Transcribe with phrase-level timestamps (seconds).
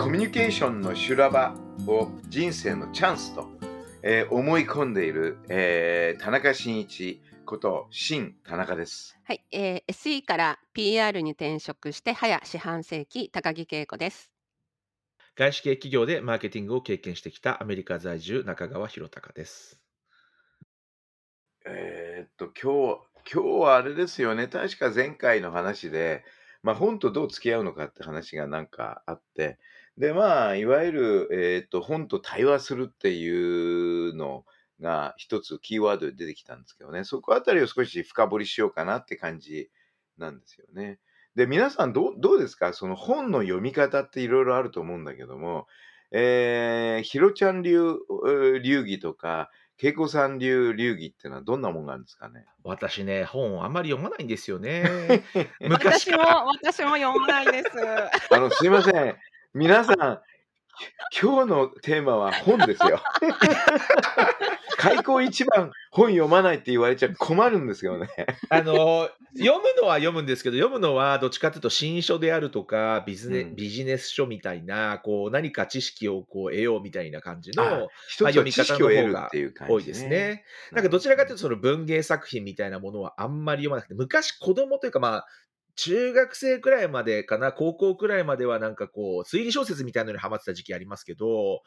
[0.00, 1.54] コミュニケーションの修羅場
[1.86, 3.50] を人生のチャンスと、
[4.02, 9.18] えー思い込んでいる、えー田中真一こと新田中です。
[9.24, 14.30] はい、えー SE から PR に転職して早四半世紀高木恵子です。
[15.36, 19.78] 外資系企業でマーケティングを経験してきたアメリカ在住中川博隆です。
[21.66, 26.24] えーっと今日今日はあれですよね確か前回の話で、
[26.62, 29.58] まあ、本とどう付き合うのかって話がなんかあって
[30.00, 34.44] でまあいわゆる、えーっと本と対話するっていうの
[34.80, 39.70] が一つキーワードで出てきたんですけどねそこあたりを少し深掘りしようかなって感じ
[40.16, 40.98] なんですよね。
[41.36, 42.72] で皆さんどうどうですか？
[42.72, 45.66] その本の読み方っていろいろあると思うんだけども、
[46.12, 49.50] えー、ひろちゃん流えー流儀とか
[49.82, 52.46] 恵子さん流流儀っていうのはどんなもんがあるんですかね？
[52.64, 55.22] 私ね、本あんまり読まないんですよね。
[55.60, 56.18] 昔私も。
[56.62, 57.68] 私も読まないです。
[58.34, 59.16] あの、すいません。
[59.52, 59.96] 皆さん、
[61.20, 63.00] 今日のテーマは本ですよ。
[64.78, 68.08] 開口一番本読まないって言われちゃ困るんですよね。
[68.48, 80.06] あの、読むのは読むんですけど、読むのはどっちかというと新書であるとか、ビジネ,、うんビジネス書みたいな、こう何か知識をこう得ようみたいな感じのあ一つは知識を得るっていう感じ、多いです。
[80.06, 80.44] ね。
[80.70, 85.26] なんかどちらかというとその文芸作品みたいなものはあんまり読まなくて、昔子供というかまあ、
[85.80, 91.62] 中学生くらいまでかな、高校くらいまではなんかこう、推理小説みたいなのにハマってた時期ありますけど、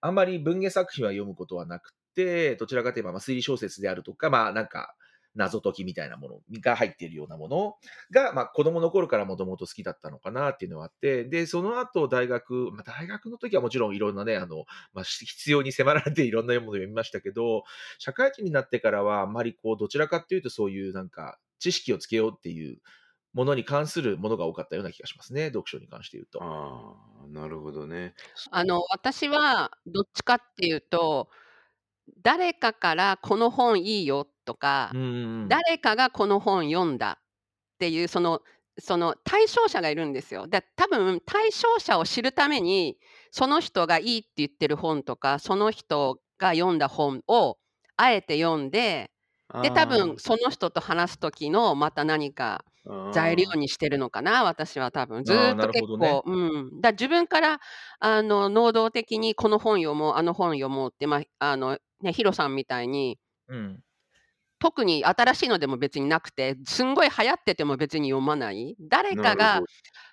[0.00, 4.96] あんまり文芸作品は読むことはなくて、どちらかといえばまあ推理小説であるとか、まあなんか、
[5.36, 7.74] 謎解きみたいなものが入っているようなもの
[8.10, 17.62] が、まあ、子供の頃からもともと好きだったのかなっていうのはあって、で、その後大学、まあ、大学の時はもちろんいろんなね、あの、まあ、 必要に迫られていろんなものを読みましたけど、
[17.98, 22.80] 社会人になってからはあんまりこう、どちらかっていうとそういうなんか、知識をつけようっていう
[23.32, 26.42] ものに関するものが多かったような気がしますね、読書に関して言うと。
[26.42, 28.14] ああ、なるほどね。
[28.50, 31.28] あの私はどっちかっていうと
[32.22, 38.40] 誰かからこの本いいよとか、うん誰かがこの本読んだっていうその
[38.78, 40.46] その対象者がいるんですよ。
[40.46, 42.98] で多分対象者を知るために
[43.30, 47.58] その人がいいって言ってる本とかその人が読んだ本を
[47.96, 49.10] あえて読んで
[49.62, 52.64] で多分その人と話す時のまた何か
[53.12, 55.24] 材料にしてるのかな私は多分。
[55.24, 57.60] ずーっなと結るほどね構、うん、だ自分から
[58.00, 63.80] あの能動的にこの本読もうあの本読もうって、まああのね、ヒロさんみたいにうん。
[64.60, 68.74] 特に新しいのでも別になくてすんごい流行ってても別に読まない？
[68.80, 69.60] 誰かが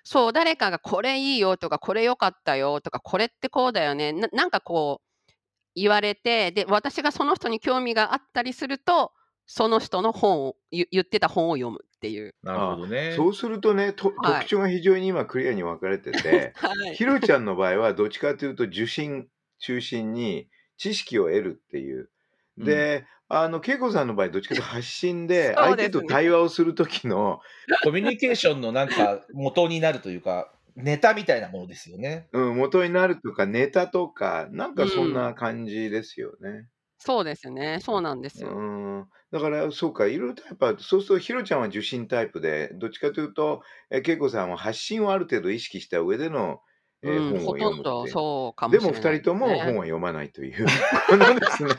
[0.04, 4.12] そう誰かがこれいいよとかこれ良かったよとかこれってこうだよね。
[4.12, 5.32] ななんかこう
[5.74, 9.10] 言われてで私がその人に興味があったりすると
[9.46, 12.34] その人の本をゆ言ってた本を読むっていう。
[12.42, 13.12] なるほどね。
[13.16, 22.10] そうするとね、とはい特徴が非常に今クリアに分かれてて、はいひろちゃんの場合はどっちかというと受信中心に知識を得るっていう。
[22.58, 27.40] で、あの、恵子さんの場合どっちかというと 発信で相手と対話をする時の、
[27.82, 32.28] コミュニケーションのなんか元になるというか、ネタみたいなものですよね。
[32.32, 36.68] うん、元になるとかネタとか、なんかそんな感じですよね。
[37.06, 38.50] そうですねそうなんですよ。
[38.54, 46.60] うん、だからそうか、いろいろとやっぱ、そうするとひろちゃんは受信タイプで、どっちかというと、え恵子さんは発信をある程度意識した上での、
[47.02, 48.06] えーうん、本をほとんど。
[48.06, 49.60] そうかもでもしれない二人ともね。
[49.62, 50.66] 本は読まないという、
[51.08, 51.74] このですね、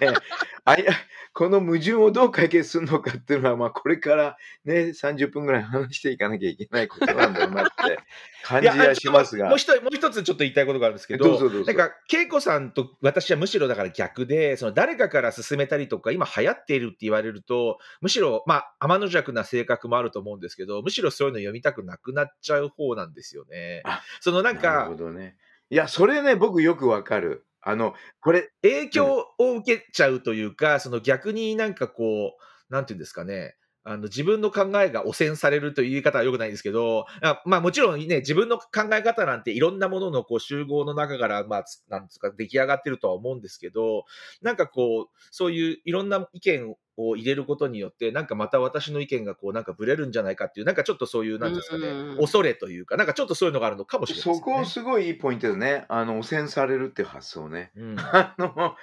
[0.66, 0.94] あいや
[1.38, 8.00] この矛盾をどう解決するのかっていうのは、まあ、これからね、30分ぐらい話していかなきゃいけないことなんだろうなって
[8.44, 9.48] 感じはしますが。
[9.48, 11.66] もう、一つもう一つちょっと言いたいことがあるんですけど、どうぞどうぞ。
[11.72, 23.82] なんか、恵子さんと私はむしろだから逆で、その誰かから勧めたりとか、今流行っているって言われると、むしろ、まあ、天の弱な性格もあると思うんですけど、むしろそういうの読みたくなくなっちゃう方なんですよね。
[23.86, 24.02] あ。
[24.22, 25.38] そのなんなるかほ、どね。
[25.70, 27.46] いや、それね、僕よくわかる。
[27.62, 32.38] あの、これ、影響を受けちゃうというか、その逆になんかこ
[32.70, 33.56] う、なんていうんですかね、
[33.90, 44.04] あの自分の考えが汚染されるという言い方は良くないんですけど、あまあもちろんね、自分の考え方なんていろんなもののこう集合の中から、まあ、なんですか、出来上がってるとは思うんですけど、
[44.42, 54.66] なんかこう、そういういろんな意見を入れることによって、なんかまた私の意見がこうなんかぶれるんじゃないかっていう、なんかちょっとそういう、なんですかね、うん恐れというか、なんかちょっとそういうのがあるのかもしれないですそこね。
[54.66, 55.86] すごいいいポイントですね。
[55.88, 57.72] あの、汚染されるっていう発想ね。
[57.78, 58.76] うんあの、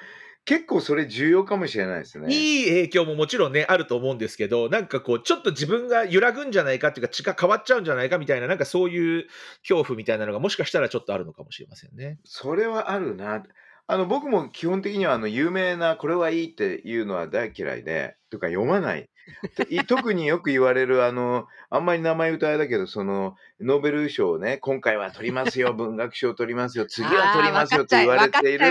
[0.44, 2.32] 結構それ重要かもしれないですね。
[2.32, 9.26] いい影響ももちろんね、あると思うんですけど、なんかこう、ちょっと自分が揺らぐんじゃないかっていうか、血が変わっちゃうんじゃないかみたいな、なんかそういう
[9.62, 12.18] 恐怖みたいなのが、もしかしたらちょっとあるのかもしれませんね。
[12.24, 13.42] それはあるな。
[13.86, 19.10] あの、僕も基本的には、あの、有名な、これはいいっていうのは大嫌いで、とか読まない。
[19.88, 28.64] 特によく言われる、あの、あんまり名前歌えだけど、その、ノーベル賞をね、今回は取りますよ、 文学賞取りますよ、次は取りますよって言われている。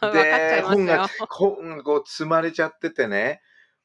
[0.00, 1.08] は で、本が。
[1.28, 3.40] 本がこう積まれちゃっててね、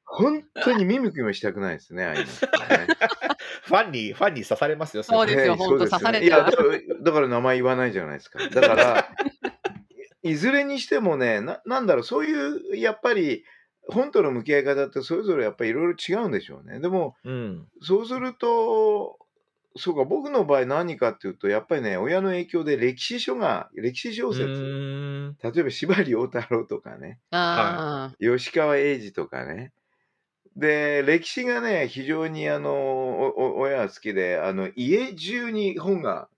[0.06, 2.30] 本当に見向きもしたくないですね、ああいうのね。
[3.64, 6.50] ファンに、ファンに刺されますよ、そうですよね本当刺されてるいや
[7.02, 8.40] だから名前言わないじゃないですか。
[8.48, 9.10] だから、
[10.28, 13.44] いいずれにしてもねな、なんだろう、そういう、やっぱり、
[13.90, 16.80] 本との向き合い方ってそれぞれやっぱりいろいろ違うんでしょうね。
[16.82, 17.70] でも、うん。
[17.82, 19.20] そうすると、
[19.78, 24.72] そうか、僕の場合何かっていうと、やっぱりね、親の影響で歴史書が、歴史小う説。
[25.44, 29.74] 例えば司馬遼太郎とかね、あ吉川英治とかね。
[30.56, 36.30] で、歴史がね、非常にあの、おお親は好きで、あの、家中に本が、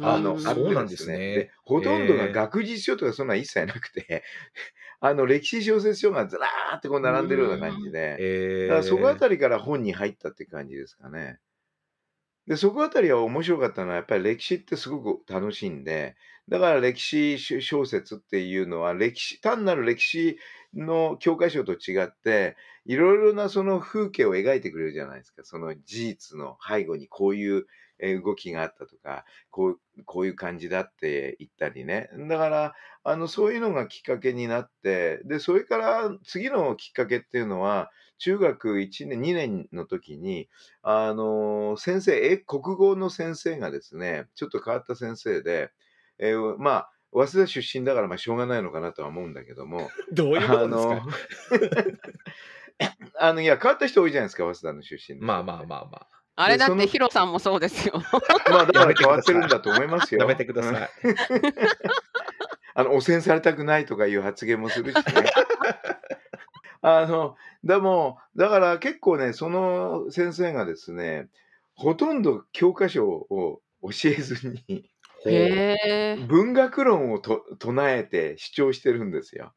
[0.00, 0.14] あ。
[0.14, 4.24] あの、うんあってそうなんですねでほとんどが学術書とかそんなの一切なくて、
[5.00, 11.40] あの、歴史小説書がずらーってこう並んでるような感じで、えだからそこあり、たりから本に入ったって感じですかね。
[12.46, 16.16] で、そこあたりは面白かったのは、やっぱり歴史ってすごく楽しいんで、
[16.48, 20.38] だから歴史小説っていうのは、歴史、単なる歴史
[20.74, 22.56] の教科書と違って、
[22.86, 25.44] いろいろなその風景を描いてくれるじゃないですか。
[25.44, 27.66] その事実の背後にこういうえー
[28.00, 32.08] 動きがあったとか、こうこういう感じだって言ったりね。
[32.28, 32.74] だから、
[33.04, 40.48] あの、そういうのがきっかけになって、で、それから次のきっかけっていうのは、中学1年、2年の時に、
[40.82, 45.70] あの、先生、え、国語の先生がですね、ちょっと変わった先生で、
[46.18, 51.06] えーまあ、早稲田出身だから、まあ、しょうがないのかなとは思うんだけども、 どういうことですか？
[53.18, 56.19] あの、いや、変わった人多いじゃないですか、早稲田の出身の人まあまあまあまあ。
[56.40, 58.02] あれだってヒロさんもそうですよ。
[58.50, 60.22] まあ、だから変わってるんだと思いますよ。
[60.22, 60.90] やめてください。
[62.74, 65.02] あの、汚染されたくないとかいう発言もするしね。
[66.82, 71.28] あの、でも、だから結構ね、その先生がですね、
[71.74, 74.90] ほとんど教科書を教えずに、
[75.26, 76.26] へえ。
[76.26, 79.52] 文学論をと唱えて主張してるんですよ。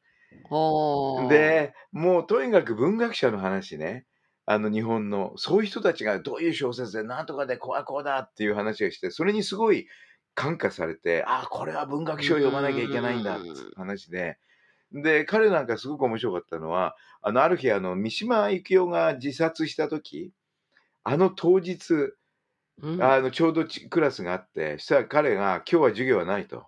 [1.29, 4.05] で、もうとにかく文学者の話ね、
[4.45, 9.87] あの日本の、そういう人たちがどういう小説で、なんとかで、こうだこうだっていう話をして、それにすごい
[10.35, 14.37] 感化されて、ああ、これは文学書を読まなきゃいけないんだって話で、
[14.91, 20.31] で、彼なんかすごく面白かったのは、あの、ある日、あの、三島由紀夫が自殺した時、
[21.03, 22.13] あの当日、
[22.81, 23.03] うん。
[23.03, 26.67] あの、ちょうどちクラスがあって、そしたら彼が、今日は授業はないと。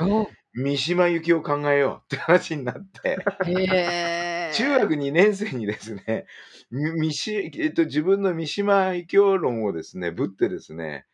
[0.00, 0.28] お。
[0.54, 4.27] 三島由紀夫を考えようって話になって、へえ。
[4.52, 6.26] 中学2年生にですね、
[6.70, 11.06] みみしえっと、自分の三島由紀夫論をですね、ぶってですね、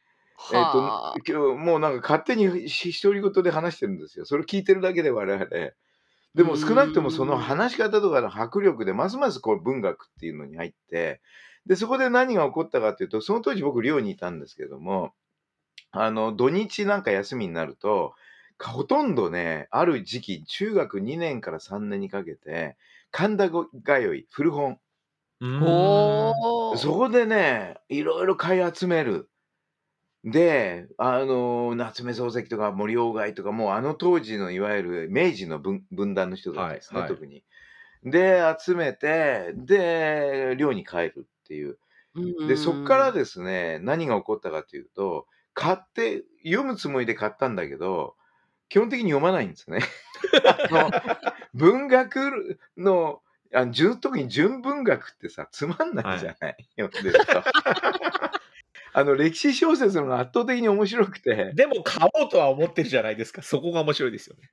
[0.51, 4.25] えっはあと、今日もうなんか勝手にし独り言で話してるんですよ。
[4.25, 5.47] それを聞いてるだけで我々。
[6.35, 11.21] でも少なくともその話し方とかの迫力でますますこう文学っていうのに入って、
[11.67, 15.15] で、そこで何が起こったかというと、その当時僕寮にいたんですけども、
[15.93, 18.15] あの、土日なんか休みになると、
[18.63, 22.77] ほとんどね、ある時期、中学2年から3年にかけて、
[23.17, 23.71] 神田ご通
[24.17, 24.81] い、古本。
[26.77, 29.31] そこでね、いろいろ買い集める。
[30.25, 37.45] で、あの、夏目漱石とか森鴎外とか、もうあの当時のいわゆる明治の文文壇の人たちですね、はいはい特に。
[38.03, 41.79] で、集めて、で、寮に帰るっていう。
[42.49, 48.17] で、そっからですね、何が起こったかというと、買って、読むつもりで買ったんだけど、
[48.69, 49.79] 基本的に読まないんですね。
[51.55, 53.21] 文学の、
[53.55, 57.43] あ純特に純文学ってさ、つまんないじゃない、読んでると。
[58.97, 63.43] あの、歴史小説の方が圧倒的に面白くて、でも買おうとは思ってるじゃないですか。
[63.43, 64.51] そこが面白いですよね。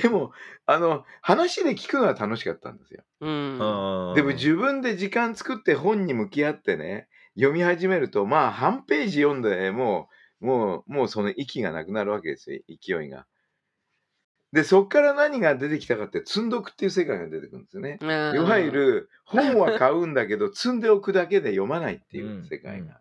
[0.00, 0.32] でも、
[0.66, 3.04] あの、話で聞くのは楽しかったんですよ。
[3.20, 4.14] うん。
[4.16, 10.08] でも自分で時間作って本に向き合ってね、読み始めると、まあ、半ページ読んで、も
[10.40, 13.26] う、もう、もうその息がなくなるわけですよ、勢いが。
[14.52, 17.98] で、そっから何が出てきたかって、積んどくっていう世界が出てくるんですよね。
[18.00, 23.00] うんいわゆる、本は買うんだけど、積んでおくだけで読まないっていう世界が。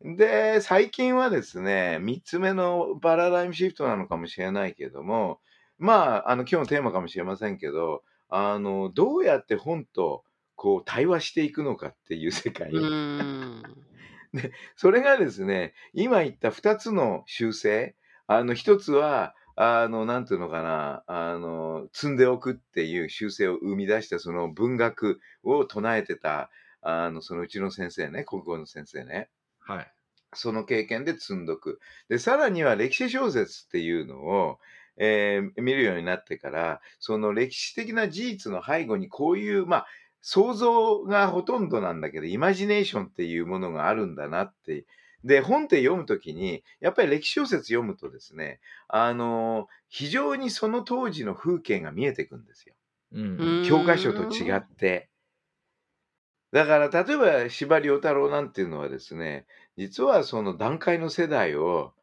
[0.00, 5.40] で、最近はですね、3つ目のパラダイムシフトなのかもしれないけども、
[5.78, 10.24] まあ、あの、今日のテーマかもしれませんけど、あの、どうやって本と
[10.56, 12.70] こう対話していくのかっていう世界。
[12.70, 13.62] うーん。
[14.76, 17.94] それがですね、今言った2つの修正、
[18.26, 26.50] あの、1つは、あの、なんていうのかな、あの、積んでおくっていう修正を生み出したその文学を唱えてた、
[26.82, 29.30] あの、そのうちの先生ね、国語の先生ね。
[29.60, 29.94] はい。
[30.34, 31.80] その経験で積んどく。
[32.08, 34.58] で、さらには歴史小説っていうのを、
[34.96, 39.86] えー見るようになってから、その歴史的な事実の背後にこういう、まあ、
[40.20, 44.86] 想像がほとんどなんだけど、イマジネーションっていうものがあるんだなって。
[45.24, 52.74] で、本って読むときに、やっぱり歴史小説読むとですね、あの非常にその当時の風景が見えてくんですよ。
[53.12, 55.10] うん教科書と違って。
[56.52, 61.94] だから、例えば司馬遼太郎なんていうのはですね、実はその段階の世代を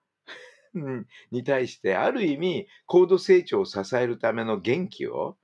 [0.74, 5.38] うん に対して、ある意味、高度成長を支えるための元気を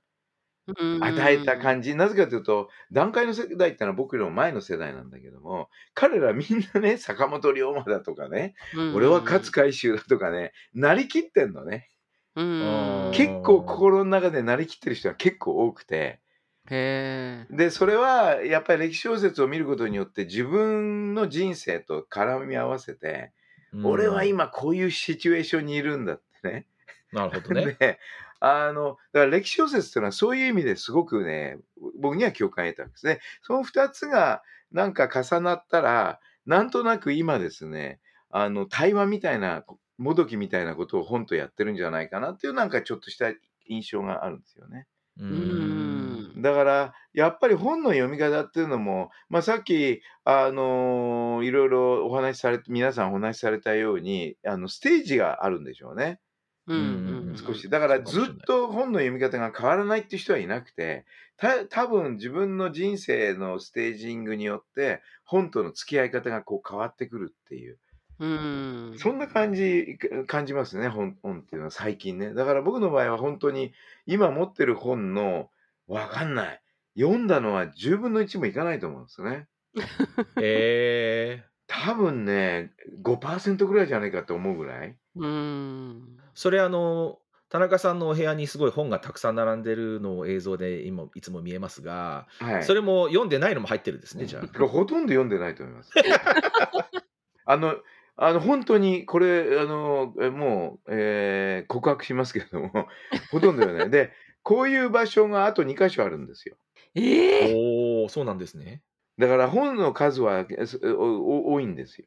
[0.76, 1.94] 与えた感じ。
[1.94, 8.54] なぜかというと、段階の世代ってのは僕よりも前の世代なんだけども、彼らみんなね、 坂本龍馬だとかね、
[8.94, 11.88] 俺は勝海舟だとかね、なりきってんのね。
[12.36, 13.12] うーん。
[13.12, 16.20] 結構心の中でなりきってる人が結構多くて。
[16.68, 23.38] で、それはやっぱり歴史小説を見ることによって自分の人生と絡み合わせて、うん
[23.84, 26.66] 俺は今こういうシチュエーションにいるんだってね。
[27.12, 27.76] なるほどね。
[28.40, 31.58] で、あの、だから歴史小説っていうのはそういう意味ですごくね、
[32.00, 33.20] 僕には共感を得たんですね。
[33.42, 34.42] その二つが
[34.72, 39.64] なんか重なったら、なんとなく今ですね、あの、対話みたいな、
[39.98, 43.32] もどきみたいなことを本とやってるんじゃないかなっていうなんかちょっとした
[43.66, 44.86] 印象があるんですよね。
[45.18, 46.40] うん。
[46.40, 56.20] だから、やっぱり本の読み方っていうのも、まあ、さっき、あのいろいろお話しされて、皆さんお話しされたように、あの、ステージがあるんでしょうね。
[56.68, 57.68] うんうん少し。
[57.70, 61.06] だから、ずっと本の読み方が変わらないっていう人はいなくて、
[61.36, 67.78] た多分自分の人生のステージングによって、本との付き合い方がこう変わってくるっていう。
[68.18, 68.94] うん。
[68.98, 72.34] そんな感じ、感じますね、本本っていうのは最近ね。
[72.34, 73.72] だから僕の場合は本当に、
[74.06, 75.50] 今持ってる本の、
[75.86, 76.62] わかんない。
[76.98, 79.46] 読んだのは10分の1もいかないと思うんですね。
[80.42, 82.72] えー多分ね、
[83.02, 84.96] 5%ぐらいじゃないかと思うぐらい。
[85.16, 86.17] うーん。
[86.38, 87.18] それあの、
[87.48, 92.64] 田中さんのお部屋にすごい本がたくさん並んでるのを映像で今いつも見えますが、はい。
[92.64, 94.46] それも読んでないのも入ってるんですね、じゃあ。
[94.46, 95.90] これほとんど読んでないと思います。
[97.44, 97.74] あの、
[98.14, 102.86] あの本当にこれ、あの、えもう、えー告白しますけれども、
[103.32, 103.90] ほとんど読んでない。
[103.90, 104.12] で、
[104.44, 106.56] こういう場所があと2箇所あるんですよ。
[106.94, 107.54] ええ。
[107.56, 108.84] おお、そうなんですね。
[109.18, 112.06] だから本の数はえすおお多いんですよ。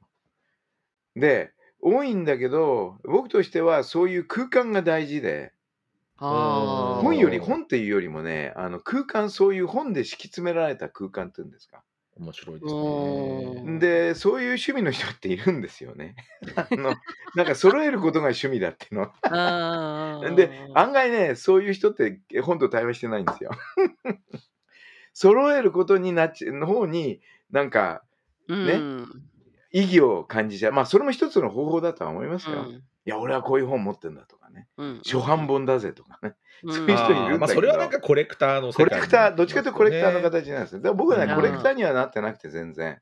[1.17, 5.53] で、多いんだけど、僕としてはそういう空間が大事で。
[6.17, 11.83] 本より、本っていうよりもね、あの空間、そういう本で敷き詰められた空間っていうんですか。
[12.19, 13.61] 面白いですおね。
[13.63, 16.15] ーで、そういう趣味の人っているんですよね。
[16.55, 16.93] あの、
[17.35, 19.13] なんか揃えることが趣味だっていうのは。
[19.23, 20.31] ああ。
[20.35, 23.51] で、案外ね、そういう人ってえ本と対話してないんですよ。
[25.13, 28.03] 揃えることになっちの方に、なんか
[28.47, 29.30] ねうん。
[29.71, 30.73] 意義を感じちゃう。
[30.73, 32.57] まあ、それも一つの方法だとは思いますよ。
[32.57, 34.67] いうんや、俺はこういう本持ってんだとかね。
[34.77, 35.01] うん。
[35.03, 36.35] 初版本だぜとかね。
[36.63, 36.73] うん。
[36.73, 40.79] そういう人いるんだけどあーまあ、それはなんかコレクターのコ世界レクター、どっちかというとコレクターのね形なんですね。
[40.79, 42.99] だから僕はね、うんコレクターにはなってなくて全然。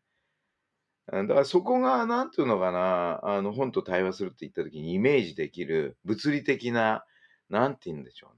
[1.11, 7.03] うんだからそこが、なんていうのかな、あの、本と対話するって言った時にイメージできる物理的な、
[7.49, 8.31] なんて言うんでしょ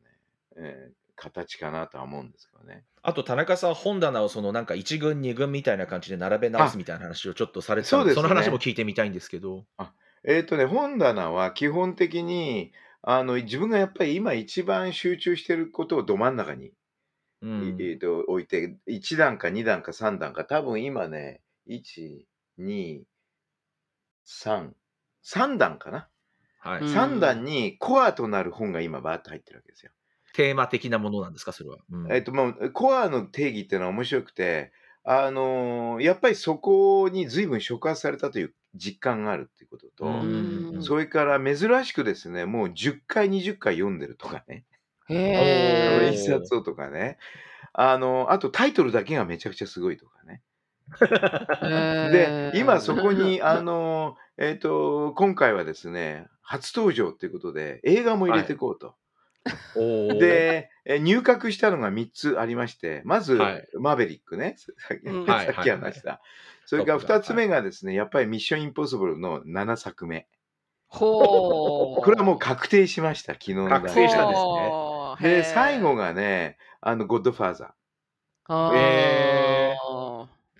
[0.55, 0.67] うね。
[0.69, 2.83] えー形かなとは思うんですけどね。
[3.03, 9.65] あと田中さん、本棚をそのなんか1軍、2軍みたいな感じで並べ直すみたいな話をちょっとされてたので、そうですねその話も聞いてみたいんですけど。
[10.23, 16.73] えっ、とね、本棚は基本的に、あの、自分がやっぱり今一番集中してることをど真ん中に
[17.41, 22.25] うんえーと置いて、1段か2段か3段か、多分今ね、1、
[22.59, 23.03] 2、
[24.25, 24.73] 3、
[25.23, 26.09] 3段かな？
[26.59, 29.91] はいうん3段にコアとなる本が今バーッと入ってるわけですよ。
[30.33, 31.77] テーマ的なものなんですか、それは。
[31.91, 34.71] うんえっ、と、もう、コアの定義っていうのは面白くて、
[35.03, 44.65] あのーやっぱりそこに随分触発されたという実感があるっていうことと、うんそれから珍しくですね、もう10回、20回読んでるとかね。
[45.09, 46.11] へえ。
[46.13, 47.17] 一冊をとかね。
[47.73, 50.41] あの、あとタイトルだけがめちゃくちゃすごいとかね。
[52.11, 58.88] で、今そこに、あの、えっ、と、今回はですね、初登場ということで、映画も入れていこうと。
[58.88, 58.93] おー、
[60.19, 66.21] で、え入閣したのが3つありまして、まず、はいマーベリックね、さっき,、うんはいさっき話した。
[66.65, 70.27] それから2つ目がですね、やっぱりミッションインポッシブルの7作目。
[70.88, 72.01] ほう。
[72.01, 75.95] これはもう確定しました、昨日の確定したんですねほうで、最後。
[75.95, 78.75] がね、あの、ゴッドファーザー。
[78.75, 79.77] ええ。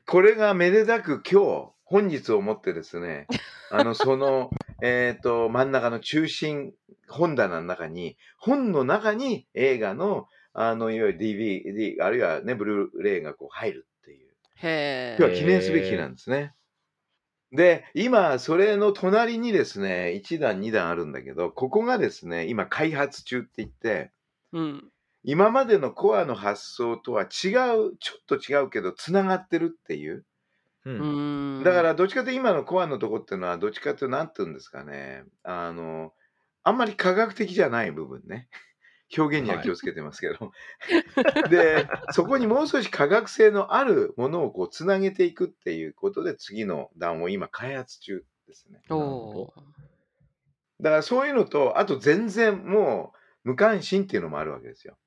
[0.06, 3.28] これがめでたく今日、本日をもってですね、
[3.70, 4.50] あの、その、
[4.82, 6.74] えっと、真ん中の中心
[7.08, 14.30] 本棚の中に、本の中に映画の、あの、いわゆる DVD、あるいはね、ブルーレイがこう入るっていう。
[14.56, 15.16] へえ。
[15.20, 16.08] 今日は記念すべき日な。
[16.08, 16.54] んですね。
[17.52, 24.12] で、今、それの隣にですね、1段、2段あるんだけど、ここがですね、今開発中って言って、
[24.54, 24.90] うん。
[25.24, 30.26] 今までのコアの発想とは違う、ちょっと違うけど、つながってるっていう。
[30.86, 30.90] う。
[30.90, 31.64] うん。
[31.64, 35.24] だから、どっちかというと今のコアのとこっていうのは、どっちかというと、なんて言うんですかね。
[35.44, 36.14] あの、
[36.64, 38.50] あんまり科学的じゃない部分ね。
[39.18, 39.66] 表現にははい。
[39.66, 40.52] 気をつけてますけど。
[41.50, 48.82] で、そこにもう少し科学性のあるものをこうつなげていくっていうことで、次の段を今開発中ですね。
[50.80, 54.98] だからそういうのと、あと全然もう無関心っていうのもあるわけですよ。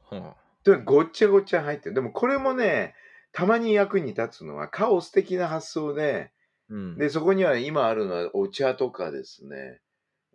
[0.00, 1.94] はとにかくごっちゃごっちゃ入ってる。
[1.94, 2.94] でもこれもね、
[3.32, 6.32] たまに役に立つのはカオス的な発想で、
[6.68, 6.96] うん。
[6.96, 9.80] で、そこには今あるのはお茶とかですね、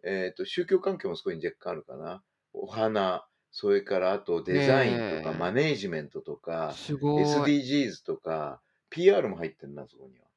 [0.04, 2.24] えっ、と、宗教関係もそこに若干あるかな。
[2.54, 6.42] お花、それからあとデザインとかマへネージメントとえ。
[6.42, 7.52] か、すごい。
[7.52, 10.28] SDGs とか、PR も入ってるな、そこには。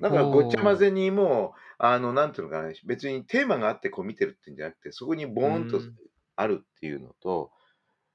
[0.00, 0.76] だからごっちゃ混。
[0.76, 5.98] ぜにもう、あの、なんていうのかな、別にテーマがあってこう見てるっていうんじゃなくて、そこにボうーンとん。
[6.36, 7.52] あるっていうのと、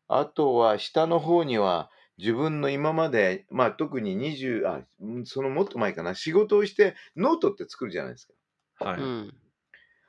[0.08, 8.28] あとは下の方には自分の今まで、まあ特に20、あ、うんそのもっと前かな、仕事をしてノートって作るじゃないです
[8.78, 8.86] か。
[8.86, 9.02] はい。
[9.02, 9.34] うん。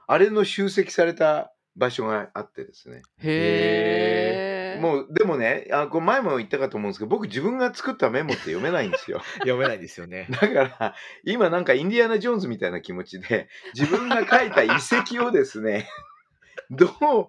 [0.06, 3.02] あれの集積された場所があってですね。
[3.18, 4.80] へえ。
[4.80, 9.22] もう、でもね、あ、これ前も言ったかと思うんですけど、僕自分が作ったメモって読めないんですよ。
[9.40, 10.28] 読めないですよね。
[10.30, 10.94] だから、
[11.24, 15.88] 今なんかインディアナ・ジョーンズみたいな気持ちで、自分が書いた遺跡をですね、
[16.70, 17.28] どう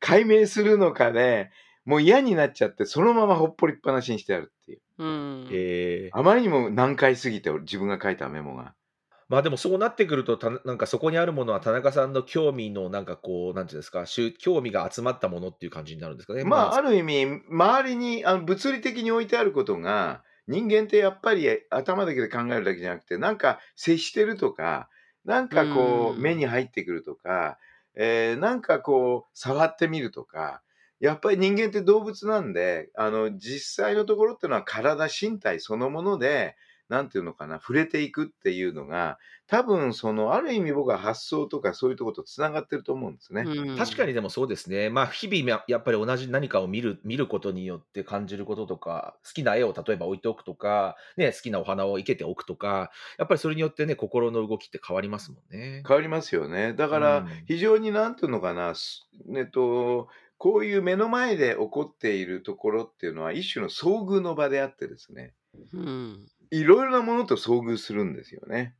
[0.00, 1.50] 解明するのかで、
[1.84, 4.82] もう嫌になっちゃって、そのままほっぽりっぱなしにしてあるっていう。
[4.98, 5.56] うん。
[5.56, 6.12] へえ。
[6.12, 8.76] あまりにも難解すぎて、俺自分が書いたメモが。
[9.28, 16.44] まあでもそうなってくると、たなんかそこにあるものは田中さんの興味のなんかこう、なんていうんですか、しゅ興味が集まったものっていう感じになるんですかね。
[16.44, 24.88] まあ、まあ、ある意味、周りにあの物理的に置いてあることが、人間ってやっぱり頭だけで考えるだけじゃなくて、なんか接してるとか、
[25.24, 26.34] なんうかこう、目ん。
[26.34, 27.58] に入ってくるとか、
[27.94, 30.62] えーなんかこう、触ってみるとか、
[31.00, 36.56] やっぱり人間って動物なんで、あの、実際のところっていうのは体、身体そのもので、
[36.88, 43.48] なんていうのかな、触れていくっていうのが、多分その、ある意味僕は発想とかそういうところとつながってると思うんですね。
[43.48, 43.76] うん。
[43.76, 44.90] 確かにでもそうですね。
[44.90, 55.86] まあ日々ややっぱり同じ何かを見る見ることによって感じることとか、好きな絵を例えば置いておくとか、ね、好きなお花を生けておくとか、やっぱりそれによってね、心の動きって変わりますもんね。
[55.86, 56.74] 変わりますよね。
[56.74, 57.46] だうから、ん。
[57.46, 60.08] 非常になんていうのかな、すえっと、
[60.40, 65.34] こういう目の前で起こっているところっていうのは、一種の遭遇の場であってですね、
[65.74, 66.26] うん。
[66.50, 68.74] いろいろなものと遭遇するんですよね。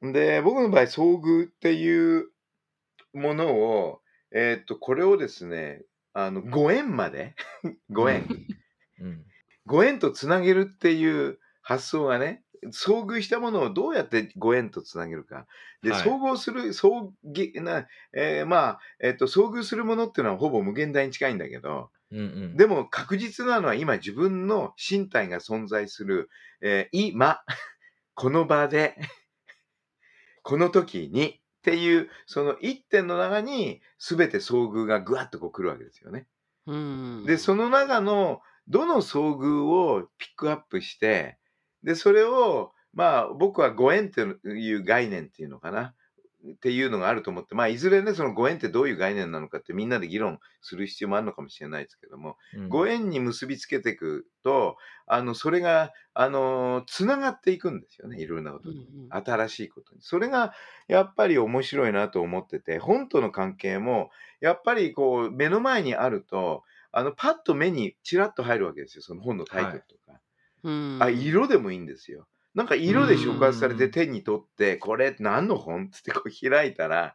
[0.00, 2.30] で、僕の場合、遭遇っていう
[3.12, 4.00] ものを、
[4.34, 5.82] えっと、これをですね、
[6.14, 8.24] あの、ご縁まで、うご縁、ん。
[9.00, 9.24] うん。
[9.66, 15.46] ご縁とつなげるっていう発想がね、遭遇したものをどうやってご縁とつなげるか。
[15.82, 16.02] で、はい。
[16.02, 22.56] 総合する、遭遇な、えーまあ、えっと、遭遇するものっていうのはほぼ無限大に近いんだけど、うんうん。
[22.56, 26.28] でも確実なのは今自分の身体が存在する、
[26.60, 27.40] えー今、
[28.14, 28.96] この場で、
[30.42, 36.26] この時にっていう、その一点の中に全て遭遇がぐわっとこう来るわけですよね。
[36.66, 37.24] うん。
[37.26, 41.38] で、その中のどの遭遇をピックアップして、
[41.86, 44.20] で、それを、まあ僕はご縁って
[44.50, 45.94] いう概念っていうのかな。
[46.54, 52.68] っていうのがあると思って、まあいずれね、そのご縁ってどういう概念なのかってみんなで議論する必要もあるのかもしれないですけども、うん。
[52.68, 58.20] ご縁に結びつけていくと、あの、それが、あの、つながっていくんですよね。
[58.20, 58.76] いろんなことに。
[58.76, 59.08] うんうん。
[59.08, 60.02] 新しいことに。
[60.02, 60.54] それが
[60.88, 69.02] やっぱり面白いなと思ってて、本との関係も、やっぱりこう、目の前にあると、あの、パッと目にちらっと入るわけですよ。
[69.02, 69.80] その本のタイトはい。
[69.80, 70.20] ルとか。
[70.66, 71.10] うあ、ん。
[71.10, 72.28] 色でもいいんですよ。
[72.54, 73.90] なんかう色で触発されてん。
[73.90, 77.14] 手に取って、これ何の本つってこう開いたら、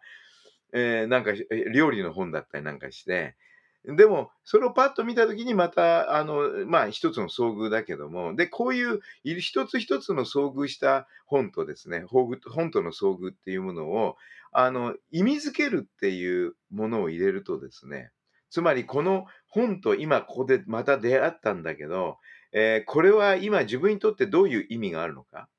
[0.73, 3.35] えーなんかえ料理の本だったりなんかして、
[3.83, 12.37] でも、それをパッと見たときにまた、あの、まあ一つの遭遇だけども、で、こういうい一つ一つの遭遇した本とですね、本
[12.71, 14.17] との遭遇っていうものを、
[14.51, 18.11] あの、意味づけるっていうものを入れるとですね、
[18.49, 22.17] つまりこの本と今ここでまた出会ったんだけど、
[22.53, 25.49] えーこれは今自分にとってどういう意味があるのか？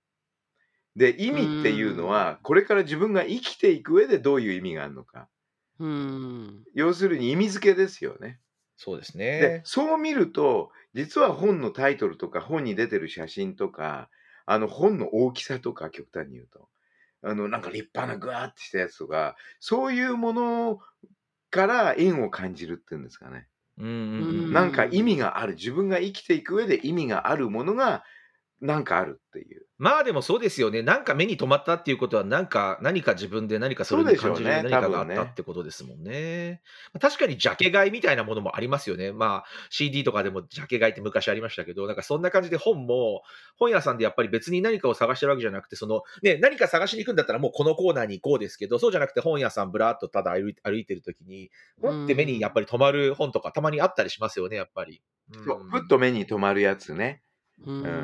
[0.97, 2.09] で、意う味っていうのん。
[2.09, 5.29] は、これから自分が生きていく上でどういう意味があるのか。
[5.79, 6.67] うん。
[6.75, 8.41] 要するに意味付けですよね。
[8.77, 9.65] そうですで、ね。
[9.65, 14.11] そう見ると、実は本のタイトルとか、本に出てる写真とか、
[14.47, 16.69] あの本の大きさとか、極端に言うと、
[17.23, 20.81] あのなんか立派なぐわーってしたやつとか、そういうもの
[21.51, 23.49] から縁を感じるっていうんですかね。
[23.79, 24.53] うんうん。
[24.53, 28.05] なんか意味がある、自分が生きていく上で意味があるものが、
[28.63, 29.67] なんかあるっていう。
[29.77, 30.83] まあでもそうですよね。
[30.83, 36.63] なんか目に留まったっていうことは、なんか、何か自分で何かそれに感じる何かがあったってことですもんね。
[37.01, 39.11] 確かにジャケ買いみたいなものもありますよね。
[39.11, 43.23] まあ CD とかでもジャケ買いって昔ありましたけど、なんかそんな感じで本も、
[43.57, 55.03] 本屋さんでやっぱり別に何かを探してるわけじゃなくて、そのね、何か探しに行くんだったらもうこのコーナーに行こうですけど、そうじゃなくて本屋さんぶらっとただ歩い歩いてるときに、本って目にやっぱり止まる本とかたまにあったりしますよね、やっぱり。
[55.45, 57.23] そうふっと目に留まるやつね。
[57.65, 58.03] うん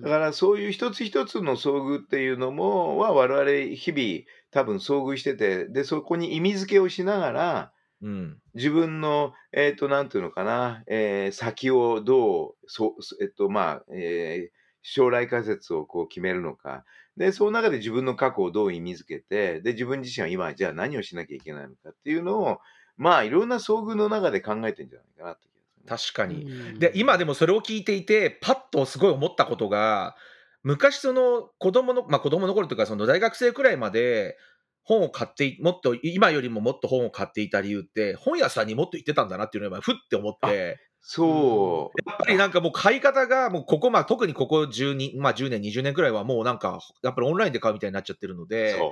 [0.02, 8.40] だからそういう一つ一つの遭遇っていうのも、は我々日々多分遭遇してて、で、そこに意味付けをしながら、うん。
[8.54, 14.56] 自分の、えっ、と、なんていうのかな、えー先をどう、そえっと、まあ、えー
[14.88, 16.84] 将来仮説をこう決めるのか。
[17.16, 22.58] で、その中で自分の過去をどう意味付けて、で、自分自身は今、じゃあ何をしなきゃいけないのかっていうのを、
[22.96, 25.55] まあ、いろんな遭遇の中で考えてんじゃないかなって気がするね。
[25.86, 26.44] 確かに。
[26.44, 30.16] うんで、今でもそれを聞いていて、パッとすごい思ったことが、
[30.62, 34.36] 昔その子供の、まあ子供の頃というか、その大学生くらいまで
[34.82, 42.08] 本を買ってい、もっと、今よりももっと本を買っていた理由って、本屋さんにもっと行ってたんだなっていうのが、ふって思って、そう。
[42.08, 48.90] やっぱりなんかもう買い方が、もうここ、まあ特にここ12、まあ10年、20年くらいはもうなんか、やっぱりオンラインで買うみたいになっちゃってるので、そう。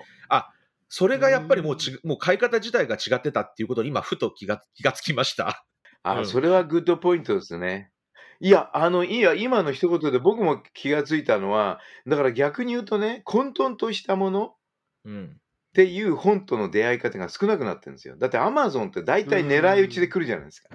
[0.89, 5.65] それがやっぱりもうち、もう買い方自体が違ってたっていうことに今、ふと気が、気がつきました。
[6.05, 7.93] あ、うんそれはグッドポイントですね。
[8.41, 14.57] いや、あの、いや、今の一言で僕も気がついたのは、だから逆に言うとね、混沌としたものっ
[15.05, 15.41] うん。
[15.75, 18.17] ていう本との出会い方が少なくなってるんですよ。
[18.17, 20.71] だってアマゾンって大体狙い撃ちで来るじゃないですか。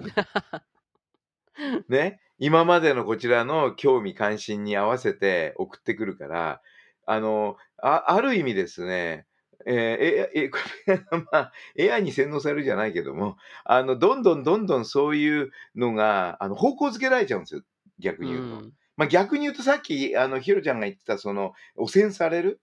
[1.88, 2.20] ね。
[2.38, 6.62] 今までのこちらの興味関心に合わせて送ってくるから、
[7.06, 9.26] あの、あある意味ですね、
[9.66, 10.50] えーえ
[11.32, 17.62] まあ、AI に洗脳されるじゃないけども、あの、どんどんどんどんそういうのが、あの、方向づけられちゃうんですよ。
[17.98, 18.56] 逆に言うと。
[18.56, 22.60] うんまあ、逆に言うとさっき、あの、ひろちゃんが言ってた、その、汚染される？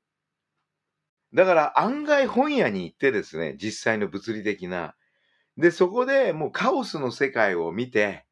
[1.33, 4.95] だから案外本屋に行ってですね、実際の物理的な。
[5.57, 8.25] で、そこでもうカオスの世界を見て、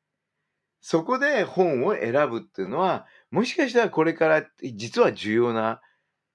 [0.81, 5.81] そこで本を選ぶっていうのは、もしかしたらこれから実は重要な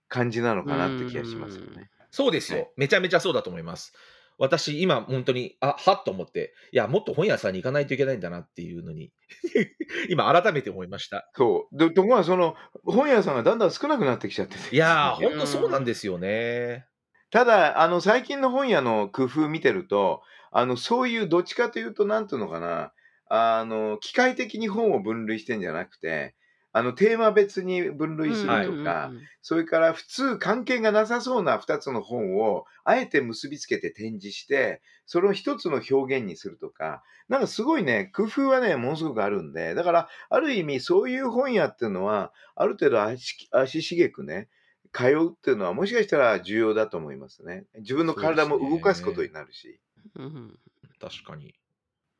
[0.08, 1.90] 感じなのかなって気がしますよね。
[2.10, 3.92] そうですよ、はいめちゃめちゃそうだと思います。
[4.40, 9.12] 私、今、本当に、あはっと思って、いや、もっと本屋さんに行かないといけないんだなっていうのに、
[10.08, 11.28] 今、改めて思いました。
[11.34, 11.76] そう。
[11.76, 14.74] で、ところがその本屋さんがだんだん少なくなってきちゃってて。
[14.74, 16.86] いやー、う ん本当そうなんですよね。
[17.30, 22.94] ただ、あの、最近の本屋の工夫見てると、あの、そういうどっちかというと、なんていうのかな、
[23.28, 26.34] あの、機械的に本を分類してんじゃなくて、
[26.72, 29.10] あの、テーマ別に分類するとか、
[29.42, 44.48] それから普通関係がなさそうな2つの本をあえて結びつけて展示して、それを一つの表現にするとか、なんかすごいね、工夫はね、ものすごくあるんで、だから、ある意味そういう本屋っていうのは、ある程度足足しげくね、
[44.92, 47.66] 通うっていうのはもしかしたら重要だと思いますね。
[47.78, 49.80] 自分の体も動かすことになるし。
[50.16, 50.58] うん
[51.00, 51.54] 確かに。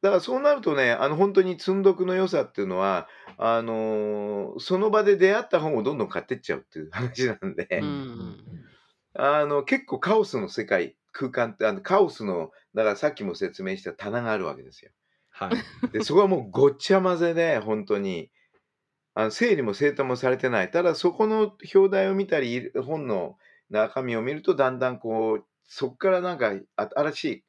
[0.03, 8.45] だからそうなるとね、あの本当に積んどくの良さっていうのは、あのーその場で出会った本をどんどん買ってっちゃうっていう話なんで、うん
[9.15, 14.93] あの結構カオスの世界、空間って、あのカオスの、だからさっきも説明した棚があるわけですよ。
[15.31, 15.89] はい。
[15.93, 18.31] で、そこはもうごっちゃ混ぜで、本当に、
[19.15, 20.71] あの整理も整頓もされてない。
[20.71, 23.37] ただそこの表題を見たり、本の
[23.69, 27.45] 中身を見ると、だんだんこう、そこからなんか新しい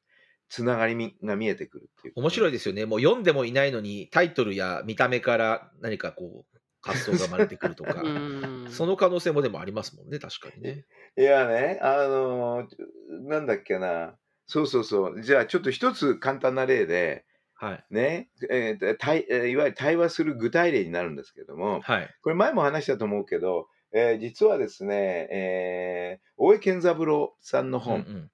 [0.51, 2.13] つながりみが見えてくるっていう。
[2.17, 2.85] 面白いでですよね。
[2.85, 10.85] もう読んでもいないのに、タイトルや見た目から何かこう、 発想が生まれてくるとかう、んその可能性もでもありますもんね、確かにね。
[11.17, 14.17] いやね、あのーなんだっけな。
[14.47, 15.21] そうそうそう。
[15.21, 17.85] じゃあちょっと一つ簡単な例で、はい。
[17.91, 22.09] ね、えー対えーいわゆる対話する具体例になるんですけども、はい。
[22.23, 28.31] これ前も話したと思うけど、えー実はですね、えー大江健三郎さんのうんう本、ん。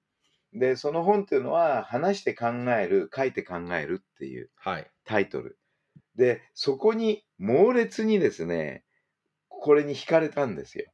[0.52, 2.46] で、その本っていうのは、話して考
[2.78, 4.90] える、書いて考えるっていうはい。
[5.04, 5.58] タイトル。
[6.16, 8.84] で、そこに猛烈にですね、
[9.48, 10.86] これに惹かれたんですよ。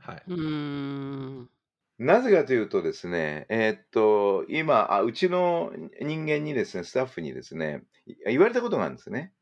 [0.00, 0.22] はい。
[0.26, 1.50] うん
[1.98, 9.32] なぜかというとですね、えーっと、今あ、うちの人間にですね、スタッフにですね、い言われたことがあるんですね。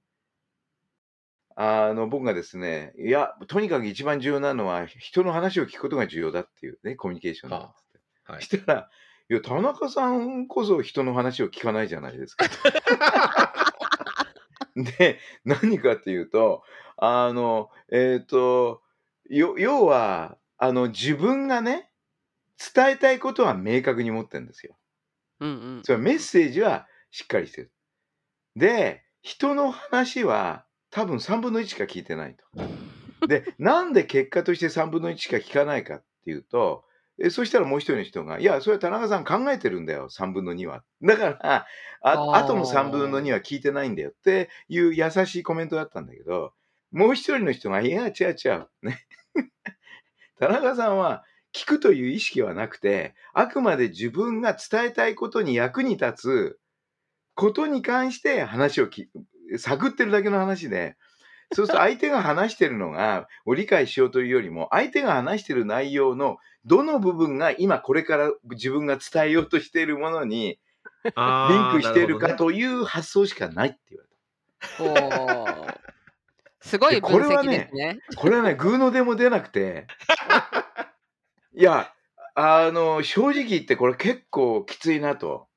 [1.56, 8.00] あの、僕がですね、いや、とにかく一番重要なのは、人の話を聞くことが重要だっていうね、コミュニケーションだって。
[8.32, 8.42] はい。
[8.42, 8.90] したら、
[9.30, 12.46] いや、田中さんこそ人の話を聞かないじゃないですか。
[14.74, 16.64] で、何かっていうと、
[16.96, 18.82] あの、えっと、
[19.28, 21.92] よ要は、あの、自分がね、
[22.74, 24.76] 伝えたいことは明確に持ってんですよ。
[25.38, 27.72] うんうんそれメッセージはしっかりしてる。
[28.56, 33.26] で、人の話は多分3分の1しか聞いてないと。
[33.28, 36.84] で、なんで結果として3分の1しか聞かないかっていうと、
[37.22, 40.82] えそしたらもう一人の人が、いや、それは田中さん考えてるんだよ、3分の2は。
[41.02, 41.66] だから、
[42.02, 46.54] ああとの3分の2は聞いてないんだよっていう優しいコメントだったんだけど、
[46.92, 48.68] もう一人の人が、いや、違う違う。
[48.82, 49.06] ね。
[50.38, 56.60] 田中さんは聞くという意識はなくて、あくまで自分が伝えたいことに役に立つ
[57.34, 59.10] ことに関して話をき
[59.58, 60.96] 探ってるだけの話で、
[61.52, 70.58] そうすると相手が話してるのが、を理解しようというよりも、相手が話してる内容のどの部分が今これから自分が伝えようとしているものに
[71.04, 71.12] リン
[71.72, 73.78] クしているかという発想しかないって
[74.78, 75.62] 言われた。
[75.62, 75.80] おー
[76.60, 77.98] すごいでこ分析れはねですね。
[78.16, 79.86] これはね、グーの出も出なくて、
[81.54, 81.92] いや、
[82.34, 85.48] あの、正直言ってこれ結構きついなと。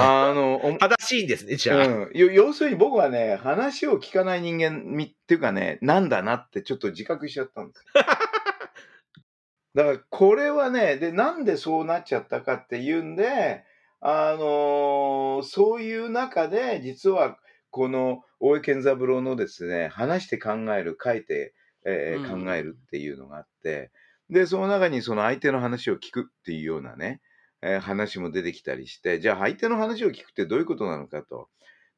[0.00, 1.86] あの、正しいんですね、じゃあ。
[1.86, 8.04] うん、よ要するに僕はね、話を聞かない人間みっていうかね、なんだなってちょっと自覚しちゃったんですよ。
[9.74, 13.64] だからこれはね、で、なんでそうなっちゃったかっていうんで、
[14.00, 17.38] あのーそういう中で、実は
[17.70, 23.90] この大江健三郎のですね、話して考える、書いて、えーうん考えるっていうのがあって、
[24.28, 27.20] で、その中にその相手の話を聞くっていうようなね、
[27.62, 31.48] えー話も出てきたりして、じゃあ相手の話を聞くってどういうことなのかと。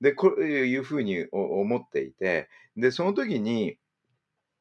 [0.01, 3.79] で、こういうふうにお思っていて、で、その時に、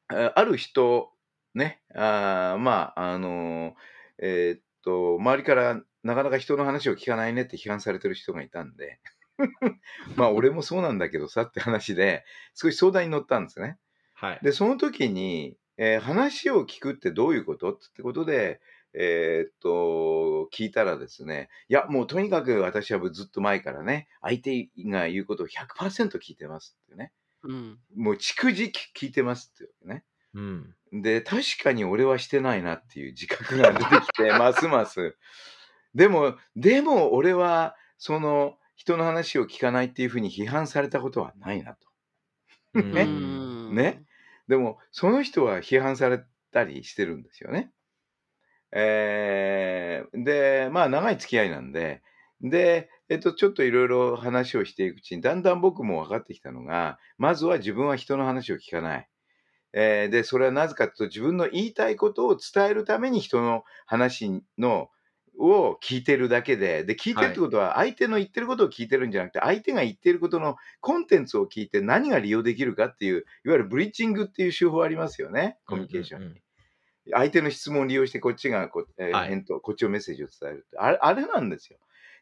[0.08, 1.10] あある人、
[1.54, 3.74] ね、あーまあ、あの
[4.18, 9.00] えーっと、周りからなかなか人の話を聞かないねって批判されてる人がいたんで、
[10.16, 13.78] まあ、俺もそうなんだけどさって話で、少し相談に乗ったんですね。
[14.14, 14.40] はい。
[14.42, 18.60] で、その時に、えー話を聞くってどういうことってことで、
[18.94, 27.12] えーっと、聞いたらですね、いや、もうとにかく私はずっと前からね、相手が言うことを100%聞いてますってね。
[27.44, 30.04] うんもう逐次聞いてますっていうね。
[30.34, 30.74] うん。
[30.92, 35.16] で、確かに俺はしてないなっていう自覚が出てきて、 ますます。
[35.94, 42.80] でも、でも俺は、その、人の話を聞かないっていうふうに批判されたことはないなと。
[42.80, 44.04] ねうんね
[44.48, 47.70] でも、その人は批判されたりしてるんですよね。
[48.72, 52.02] えーで、まあ、長い付き合いなんで、
[52.40, 59.08] で、えっと、ちょっといろいろ話をしていくうちに、だんだん僕も分かってきたのが、まずは自分は人の話を聞かない。
[59.74, 64.90] えーで、それはなぜかというと、自分の言いたいことを伝えるために人の話の、
[65.38, 76.26] を聞いてるだけで、で、聞いてるってことは、相手の言ってることを聞いてるんじゃなくて、相手が言ってることのコンテンツを聞いて何が利用できるかっていう、いわゆるブリッジングっていう手法ありますよね、コミュニケーションに。
[76.26, 76.42] うんうんうん
[77.10, 80.78] 相手の質問を利用してこっちがこ、えーはい返答、こっちをメッセージを伝えるって。
[80.78, 81.78] あれ、あれなんですよ。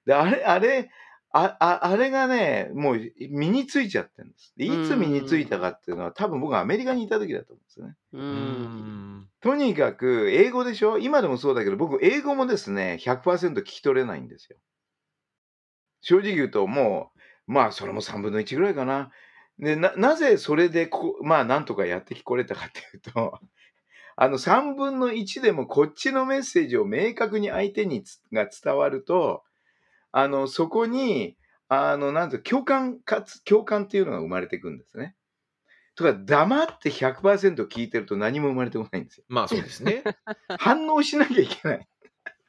[0.06, 0.90] で、あれ、あれ、
[1.32, 2.98] あああれがね、もう
[3.30, 4.52] 身についちゃってるんです。
[4.56, 7.94] でいつ身についたかっていうのは、多分僕がアメリカにいた時だと思うんですよね。
[8.12, 8.26] ううん
[9.18, 9.28] ん。
[9.40, 10.98] とにかく、英語でしょ？
[10.98, 14.58] 今でもそうだけど、僕、英語もですね、100%聞き取れないんですよ。
[16.02, 17.12] 正直言うと、も
[17.46, 19.10] う、まあ、それも3分の1ぐらいかな。
[19.58, 23.38] で、な、なぜそれでこ、まあ、なんとかやってきこれたかっていうと、
[24.22, 29.42] あの、3分の1でもこっちのメッセージを明確に相手につが伝わると、
[30.12, 35.16] あの、そこに、あの、なんていうか共感かつ、共感っていうのが生まれていくんですね。
[35.94, 39.24] とか、黙って100%聞いてると何も生まれてこないんですよ。
[39.28, 40.04] まあそうですね。
[40.60, 41.88] 反応しなきゃいけない。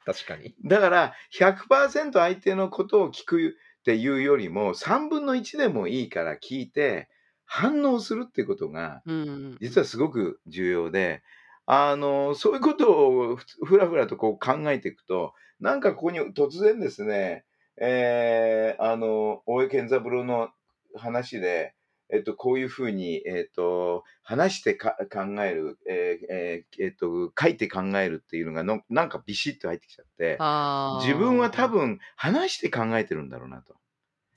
[0.04, 0.54] 確かに。
[0.66, 7.08] だから、100%相手のことを聞くっていうよりも、3分の1でもいいから聞いて、
[7.46, 11.22] 反応するってことが、うん実はすごく重要で、
[11.66, 17.44] あの、そういうことをふふらふらとこう考えていくと、なんかここに突然ですね、
[17.80, 20.50] えーあの、大江健三郎の
[20.96, 21.74] 話で、
[22.12, 30.36] えっと、こういうふうに、えっと、話してか考える、えーえーえっと、書いて考えるっていうのがの、なんかビシッと入ってきちゃって、
[31.06, 33.74] 自分は多分話して考えてるんだろうなと。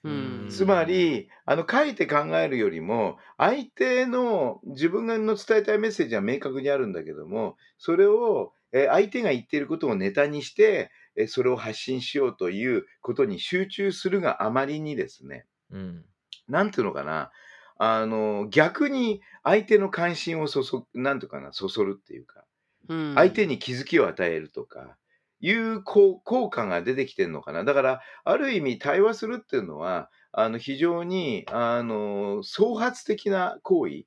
[0.06, 0.46] うん。
[0.48, 16.06] つまり、あの、書いて考えるよりも、相手の自分の伝えたいメッセージは明確にあるんだけども、それを、えー相手が言っていることをネタにして、えーそれを発信しようということに集中するがあまりにですね、うん。
[16.48, 17.32] なんていうのかな、
[17.78, 22.46] あの、逆に相手の関心をそそ、なんていうかな、そそるっていうか、
[22.88, 23.16] うん。
[23.16, 24.98] 相手に気づきを与えるとか、
[25.40, 27.64] いう効効果が出てきてるのかな。
[27.64, 34.06] だから、ある意味対話するっていうのは、あの非常にあの創発的な行為。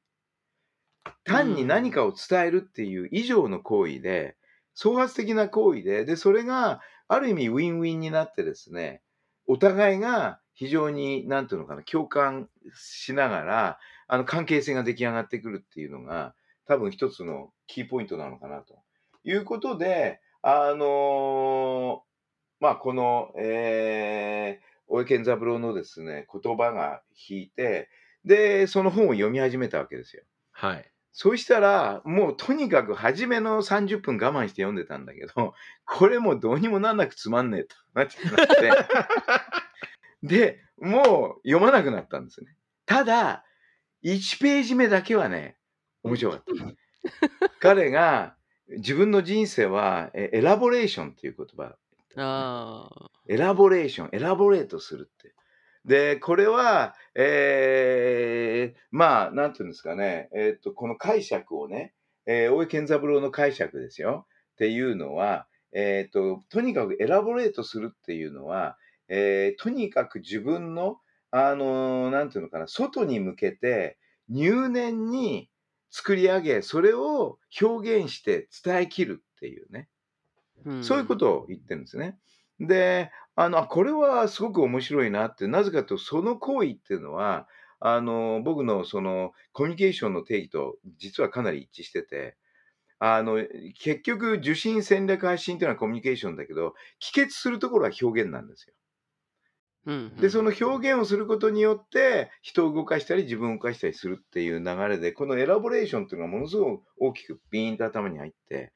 [1.25, 4.37] 単に何かを伝えるっていう以上の行為で
[4.75, 9.03] 創発的な行為ででそれがある意味ウィンウィンになってですね
[9.47, 16.35] お互いが非常に何ていうのかな共感しながらあの関係性が出来上がってくるっていうのが
[16.67, 18.83] 多分一つのキーポイントなのかなと。
[19.25, 22.03] いうことであの
[22.61, 27.89] まあこの、えー、大江健三郎のですね言葉が引いて
[28.25, 30.23] でその本を読み始めたわけですよ。
[30.53, 30.91] はい。
[31.13, 38.97] そうしたら、もうとにかく初めの30分我慢して読んでたんだけど、 これもうどうにもなんなくつまんねえとなってなって、
[40.23, 42.57] で、もう読まなくなったんですね。
[42.87, 43.45] ただ、
[44.05, 45.59] 1ページ目だけはね、
[46.05, 47.51] 面白かった。
[47.59, 48.37] 彼が
[48.69, 51.77] 自分の人生はえエラボレーションっていう言葉、
[52.17, 53.11] ああ。
[53.27, 55.35] エラボレーション、エラボレートするって。
[55.85, 61.95] で、これは、えーまあ、なんていうんですかね、えっと、この解釈をね、
[62.27, 64.27] えー大江健三郎の解釈ですよ。
[64.53, 68.77] っていうのは、えっと、とにかくエラボレートするっていうのは、
[69.09, 70.99] えーとにかく自分の、
[71.31, 73.97] あのーなんていうのかな、外に向けて
[74.29, 75.49] 入念に
[75.91, 79.89] 作り上げ、それを表現して伝えきるっていうね。
[80.65, 82.19] うんそういうことを言ってるんですね。
[82.61, 87.49] で、あの、あこれはすごく面白いなって、なぜかというと、その行為っていうのは、
[87.81, 92.37] あの、僕のそのコミュニケーションの定義と実はかなり一致してて、
[93.01, 93.45] あの、
[93.81, 98.75] 結局、受信戦略発信っていうのはコミュニケーションだけど、帰結するところは表現なんですよ。
[99.87, 108.73] うんで、その表現をすることによって、人を動かしたり、自分を動かしたりするっていう流れで、このエラボレーションっていうのがものすごく大きくピーンと頭に入って、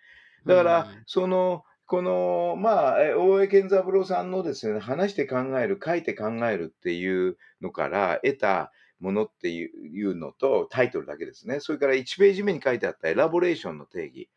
[0.47, 11.61] だから、その、この、まあ、え大江健三郎さんのですね、話して考える、書いて考えるっていうのから得たものっていうのと、タイトルだけですね。
[11.61, 14.31] それから1ページ目に書いてあったエラボレーションの定義。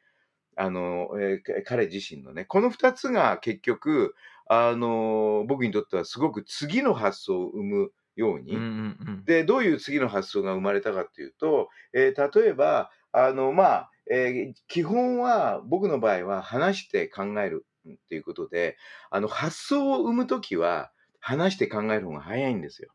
[0.58, 4.16] あの、えー彼自身のね、この2つが結局、
[4.48, 9.26] あの、僕にとってはすごく次の発想を生むように、うんうんうん。
[9.26, 18.78] で、どういう次の発想が生まれたかっていうと、えー例えば、あの、まあ、えー基本は、僕の場合は話して考えるっていうことで、
[19.12, 22.95] あの、発想を生むときは、話して考える方が早いんですよ。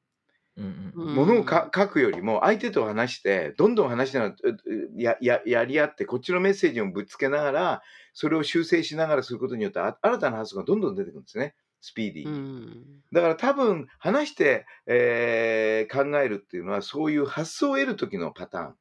[0.60, 11.54] うんうんうんものをか書くよりも、相手と話して、どんどん話しながらううやややり合って、こっちのメッセージをぶつけながら、それを修正しながらすることによって、あ新たな発想がどんどん出てくるんですね。
[11.80, 12.38] スピーディーうに。
[12.38, 18.74] んだから多分、話して、えー考えるっていうのは、そういう発想を得る時のパターン。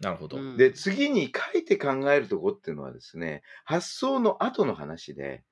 [0.00, 0.36] なるほど。
[0.36, 5.42] うんで、次に書いて考えるとこっていうのはですね、発想の後の話で、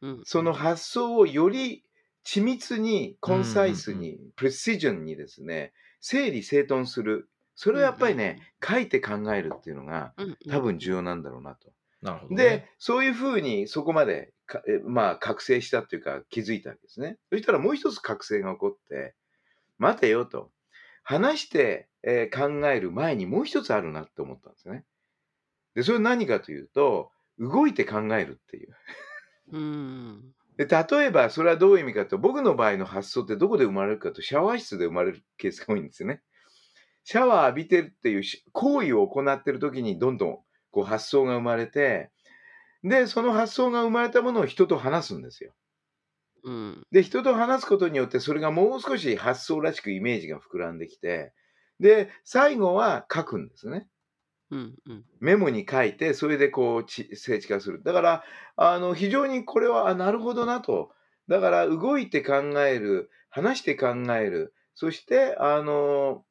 [0.00, 1.84] うんその発想をより
[2.24, 7.28] 緻密に、コンサイスうんに、プレシジョンにですね、整理整頓する。
[7.54, 11.72] それはやっぱりね、書いて考えるっていうのがうん多分重要なんだろうなと。
[12.00, 17.18] なるほど、でね。、そういうふうにそこまでか、えまあ、覚醒したっていうか気づいたわけですね。
[17.30, 19.14] そしたらもう一つ覚醒が起こって、
[19.78, 20.50] 待てよと。
[21.04, 24.84] 話して、えー考える前にもう一つあるなって思ったんですね。
[25.74, 28.76] で、それ何かというと、動いて考えるっていう。
[29.52, 30.34] うん
[30.66, 36.22] で例えば、それはどういう意味かと、僕の場合の発想ってどこで生まれるかと、シャワー室で生まれるケースが多いんですよね。
[37.04, 40.38] シャワー浴びてるっていうし行為を行ってる時にどんどん
[40.70, 42.10] こう発想が生まれて、
[42.84, 45.52] で、その発想が生まれたものを人と話すんですよ。
[46.44, 51.32] うんで、人と話すことによって、それがもう少し発想らしくイメージが膨らんできて、
[51.78, 53.88] で、最後は書くんですね。
[54.52, 57.82] うんうんメモに書いて、それでこうち、静止化する。
[57.82, 58.24] だから、
[58.56, 60.92] あの、非常にこれは、あ、なるほどなと。
[61.28, 66.24] だから、動いて考える、話して考える、そして、あの、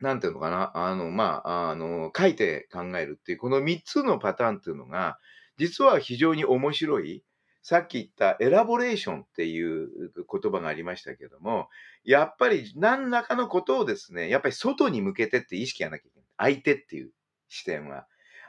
[0.00, 5.18] なんていうのかな、あの、まあ、あの、書いて考えるっていう、この3つのパターンっていうのが、
[5.56, 7.24] 実は非常に面白い。
[7.62, 11.68] さっき言ったエラボレーションっていう言葉がありましたけども、
[12.04, 16.28] やっぱり何らかのことをですね、やっぱり外に向けてって意識がなきゃいけない。
[16.36, 17.12] 相手っていう
[17.52, 18.06] 視点は。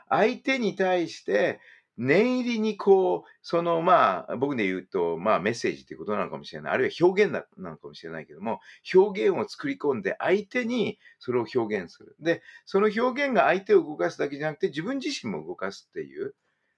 [0.08, 1.60] 相手に対して
[1.96, 6.72] 念入りにこう、そのまあ、僕で言うと、まあメッセージっていうことなのかもしれない。
[6.72, 8.60] あるいは表現なのかもしれないけども、
[8.92, 12.16] 表現を作り込んで相手にそれを表現する。
[12.18, 16.34] で、その表現が相手を動かすだけじゃなくて自分自身も動かすっていう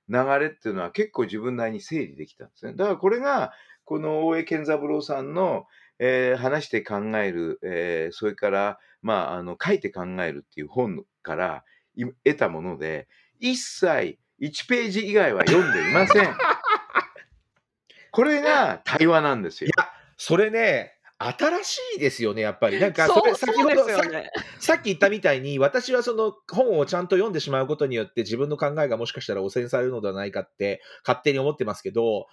[0.09, 2.75] 流れっていうのは結構自分なりに整理できたんですね。
[2.75, 3.53] だからこれが、
[3.85, 5.67] この大江健三郎さんの、
[5.99, 11.65] えー話して考える、えーそれから、まあ、あの、書いて考えるっていう本から
[12.25, 13.09] 得たもので、
[13.41, 16.37] 一切1ページ以外は読んでいません。
[18.13, 19.71] これが対話なんですよ。
[20.17, 22.79] それね、新しいですよね、やっぱり。
[22.79, 24.31] なんか、そそれ、う、先ほど、ね。
[24.59, 32.27] さっき言ったみたいに、私はその本をちゃんと読んでしまうことによって、自分の考えがもしかしたら汚染されるのではないかって、勝手に思ってますけど、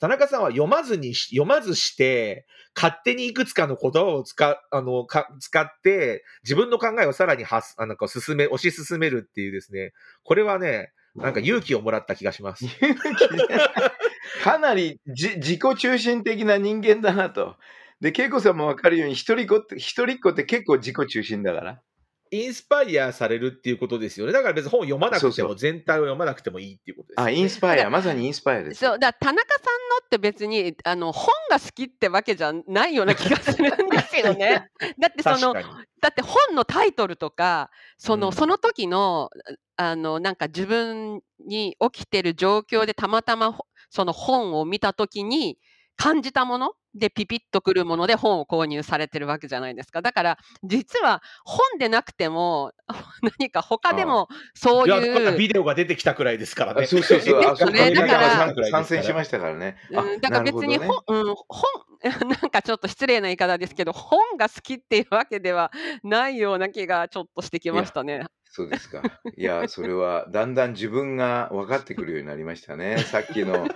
[0.00, 9.92] 田中さんは読まずに、読まずして、勝手にいくつかの言葉を使あのか使って、自分の考えをさらにはすあの進め、推し進めるっていうですね、
[10.24, 12.64] これはね、なんか勇気をもらった気がします。
[14.42, 17.56] かなりじ自己中心的な人間だなと。
[18.00, 21.82] で、恵子さんもわかるように、一人っ子って、一人っ子って結構自己中心だから。
[22.30, 24.32] インスパイアされるっていうことですよね。
[24.32, 27.34] だから別に本を読まなくても、そうそう全体を読まなくてもいいっていうことですよあ、ね。
[27.34, 28.80] インスパイア、まさにインスパイアです。
[28.80, 34.70] そう、だから田中さんのって別に、あの、本が好きってわけじゃないような気がするんですよね。
[35.00, 35.54] だってその。
[35.54, 39.30] だって本のタイトルとか、その、うんその時の、
[39.76, 45.58] あの、なんか自分に起きてる状況でたまたまほその本を見た時に
[46.00, 46.72] 感じたもの？
[46.94, 50.02] でピピッとくるもので本を購入されてるわけじゃないですか。
[50.02, 52.72] だから実は本でなくても
[53.38, 56.86] 何か他でもそういや、またいう、ビデオが出てきたくらいですからあね。
[56.86, 57.40] そうそうそう。
[57.44, 59.76] だから参戦しましたからね。
[59.94, 61.64] あうん、だから別に本、うん、本
[62.40, 65.70] なんかちょっと失礼な言い方ですけど本が好きっていうわけでは
[66.02, 68.24] ないような気がちょっとしてきましたね。
[68.50, 69.02] そうですか。
[69.36, 72.98] いや、それはだんだん自分が分かってくるようになりましたね。
[72.98, 73.68] さっきの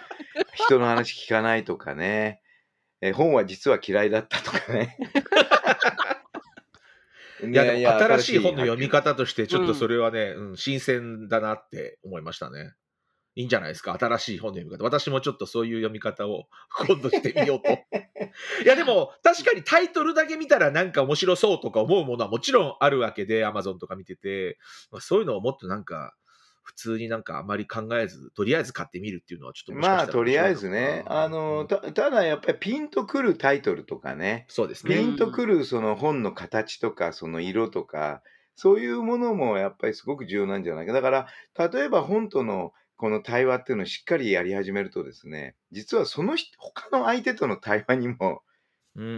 [0.54, 2.40] 人の話聞かないとかね。
[3.00, 4.98] え本は実は嫌いだったとかね。
[7.42, 9.10] いや、でも新しい本の読み方。
[9.10, 12.72] 方として、ちょっとそれはね、うん、新鮮だなって思いましたね。
[13.36, 14.84] いいんじゃないですか、新しい本の読み方。
[14.84, 16.46] 私もちょっとそういう読み方を
[16.86, 17.70] 今度してみようと。
[17.72, 24.58] いや、でも、確かにタイトルだけ見たらなんか面白そうとか思うものはもちろんあるわけで、Amazon とか見てて、
[24.90, 26.14] まあ、そういうのをもっとなんか、
[26.64, 34.96] 普通になんかあまり考えず、とりあえず買ってみるっていうのはちょっとまあ、とりあえずね、あの、うんたただやっぱりピンとくるタイトルとかね、そうですね。
[34.96, 38.22] ピンとくるその本の形とか、その色とか、
[38.56, 40.94] そういうものもやっぱりすごく重要なんじゃないか。
[40.94, 41.26] だから、
[41.70, 48.42] 例えば本とのこの対話っていうのをしっかりやり始めるとですね、実はその人、他の相手との対話にも、
[48.96, 49.14] うんうんう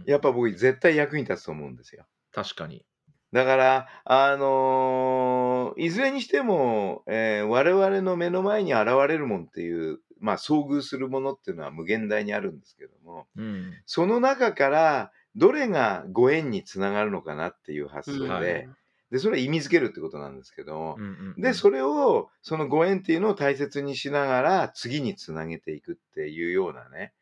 [0.00, 0.04] ん。
[0.06, 2.06] やっぱ僕絶対役に立つと思うんですよ。
[2.32, 2.84] 確かに。
[3.32, 13.72] だから、あのーいずれにしても、えー我々の目の前に現れるもんっていう、まあ、遭遇するものっていうのは無限大にあるんですけども、うん。
[13.86, 18.68] その中からどれがご縁につながるのかなっていう発想で、はい
[19.10, 27.12] で、それは意味づけるってことなんですけども、うんうんうんで、それを、そのご縁っていうのを大切にしながら、次につなげていくっていうようなね、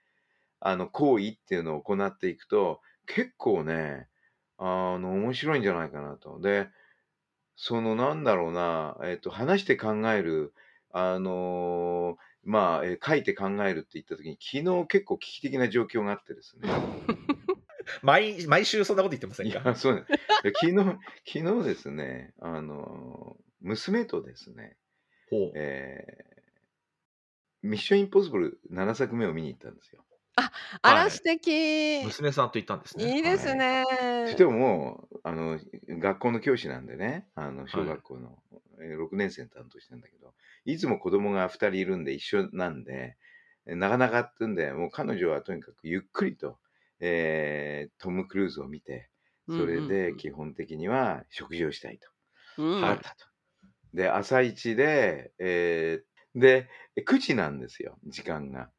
[0.60, 4.08] あの、行為っていうのを行っていくと、結構ね、
[4.58, 6.40] あの、面白いんじゃないかなと。
[6.40, 6.68] で、
[7.56, 10.52] その、なんだろうな、えっと、話して考える、
[10.90, 16.68] あのーまあ、えー書いて考えるって言った時に、昨日結構危機的な状況があってですね。
[18.02, 19.60] 毎毎週そんなこと言ってませんか？
[19.60, 20.04] いや、そうね。
[20.42, 20.76] で昨日、
[21.26, 24.76] 昨日ですね、あのー娘とですね、
[25.30, 25.52] ほう。
[25.56, 26.38] えー
[27.62, 30.04] ミッションインポッシブル7作目を見に行ったんですよ。
[30.82, 33.16] あらはい素敵、娘さんと言ったんですね。
[33.16, 33.82] いいですね。
[34.26, 35.58] そしてももう、あの、
[35.88, 38.38] 学校の教師なんでね、あの、小学校の、
[38.80, 40.34] えー6年生の担当してんだけど、
[40.64, 43.16] いつも子供が2人いるんで一緒なんで、
[43.66, 46.60] えなかなかってんで、もう彼女はとにかくゆっくりと、
[47.00, 49.10] えートム・クルーズを見て、
[49.48, 52.08] それで基本的には食事をしたいと。
[52.56, 53.26] うんあったと。
[53.94, 56.68] で、朝一で、えーで、
[57.06, 58.70] 9時なんですよ、時間が。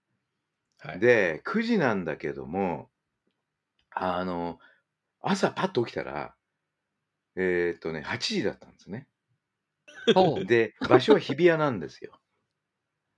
[0.80, 0.99] はい。
[0.99, 2.89] で、9時なんだけども、
[3.91, 4.59] あの、
[5.22, 6.36] 朝パッと起きたら、
[7.36, 9.07] えーっとね、8時だったんですね。
[10.45, 12.20] で、場所は日比谷なんですよ。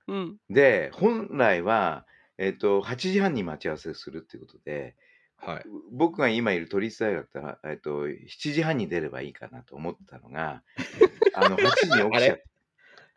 [0.07, 2.05] うんで、本来は、
[2.41, 4.95] えーっと、8時半に待ち合わせするっていうことで、
[5.37, 5.63] はい。
[5.91, 10.63] 僕が今いる都立大学から、えーっと、7時半に出ればいいかなと思ったのが、
[11.35, 12.43] あの、8時に起きちゃって、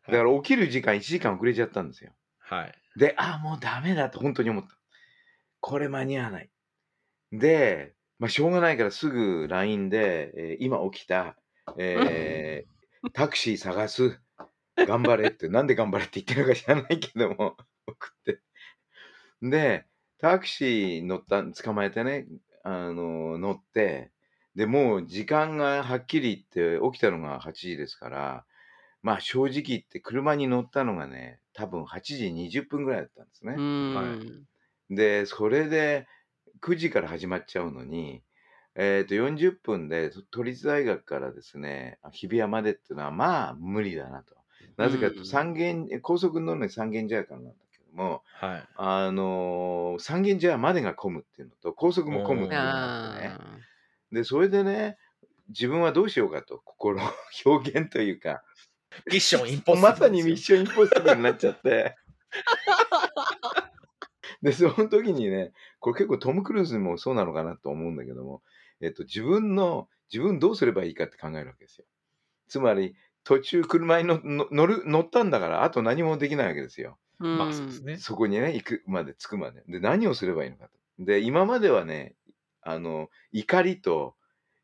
[0.08, 2.14] だから起きる時間1時間遅れちゃったんですよ。
[2.38, 2.74] はい。
[2.98, 4.76] で、あ、もうダメだと本当に思った。
[5.60, 6.50] これ間に合わない。
[7.32, 11.38] で、まあ、しょうがないからすぐ LINE で、えー今起きた、
[11.78, 14.20] えー タクシー探す、
[14.76, 17.56] 頑張れって、なんで頑張れって言ってるのか知らないけども、
[17.86, 18.40] 送って。
[19.50, 19.86] で、
[20.18, 22.26] タクシー乗った、捕まえてね、
[22.62, 24.10] あの、乗って、
[24.54, 28.46] で、もう時間がはっきり言って起きたのが8時ですから、
[29.02, 33.60] まあ正直言って車に乗ったのがね、多分8時20分ぐらいだったんですねう。
[33.60, 34.14] んは
[34.90, 36.06] いで、それで
[36.60, 38.22] 9時から始まっちゃうのに、
[38.74, 44.34] えっと40分で都立大学からですね、日比谷までっていうのはまあ無理だなと。
[44.76, 47.63] なぜかと三軒、高速に乗るのに三軒茶屋からなんだ
[47.94, 48.68] も、はい。
[48.76, 53.36] あのー三軒茶屋までが混むっていうのと、高速も混むっていうのがね。
[53.38, 53.58] あ
[54.12, 54.98] で、それでね、
[55.48, 57.04] 自分はどうしようかと、心の
[57.44, 58.42] 表現というか、
[59.06, 61.96] ミッションインポッシブルまさにミッションインポッシブルになっちゃって。
[64.42, 68.42] で、その時にね、これ結構トム・クルーズにもそうなのかなと思うんだけども、
[68.80, 71.86] えっと、自分の、自分どうすればいいかって考えるわけですよ。
[72.48, 76.98] つまり、途中車に乗る、乗ったんだから、あと何もできないわけですよ。
[77.32, 77.96] まあそうですね。
[77.98, 79.62] そこにね、行くまで、着くまで。
[79.66, 81.04] で、何をすればいいのかと。
[81.04, 82.16] で、今まではね、
[82.62, 84.16] あの、怒りと、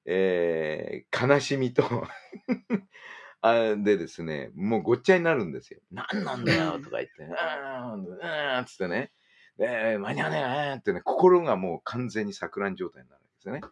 [0.07, 1.85] えー悲しみと
[3.43, 5.81] あでですね、もうごっちゃになるんですよ。
[5.91, 9.13] 何なんだよとか言って、うーん、うーん、つってね、
[9.59, 13.67] で、間に合わねえなってね、心がもう完全に錯乱状態になるんですよね。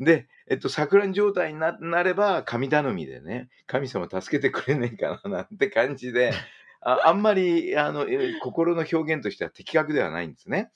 [0.00, 6.32] で、えっと、錯乱状態にななれば、神頼みでね、神様助けてくれねえかななんて感じで、
[6.80, 10.70] あ あんまりあのえー心の表現としては的確ではないんですね。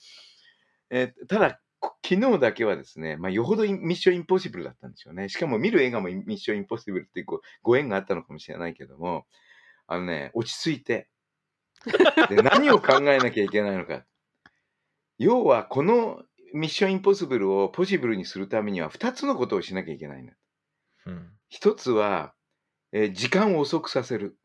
[0.90, 5.28] えーただ、こ昨日だけはですね、まあ、よほどミッションインポッシブルだったんですよね。
[5.28, 7.26] しかも見る映画もミッションインポッシブルっていう
[7.62, 9.26] ご縁があったのかもしれないけども、
[9.86, 11.08] あのね、落ち着いて、
[12.30, 14.06] で何を考えなきゃいけないのか。
[15.18, 16.24] 要は、この
[16.54, 20.34] ミッションインポッシブルをポシブルにするためには2つのことをしなきゃいけないんだ。
[21.06, 22.34] うん1つは、
[22.92, 24.38] えー時間を遅くさせる。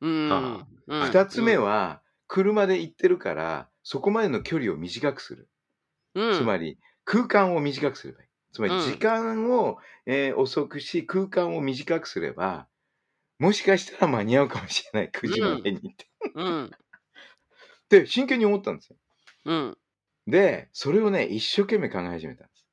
[0.00, 5.48] うんはうん2つ目は、車で行ってるから、そこまでの距離を短くする。
[6.14, 8.28] うんつまり、空間を短くすればいい。
[8.52, 12.68] つまり、うん時間を、えー遅くし、空間を短くすれば、
[13.38, 15.10] もしかしたら間に合うかもしれない。
[15.10, 16.06] 9時までにって。
[16.34, 16.70] うん っ
[17.88, 18.96] て、真剣に思ったんですよ。
[19.46, 19.78] うん
[20.26, 22.66] で、それをね、一生懸命考え始めたんです。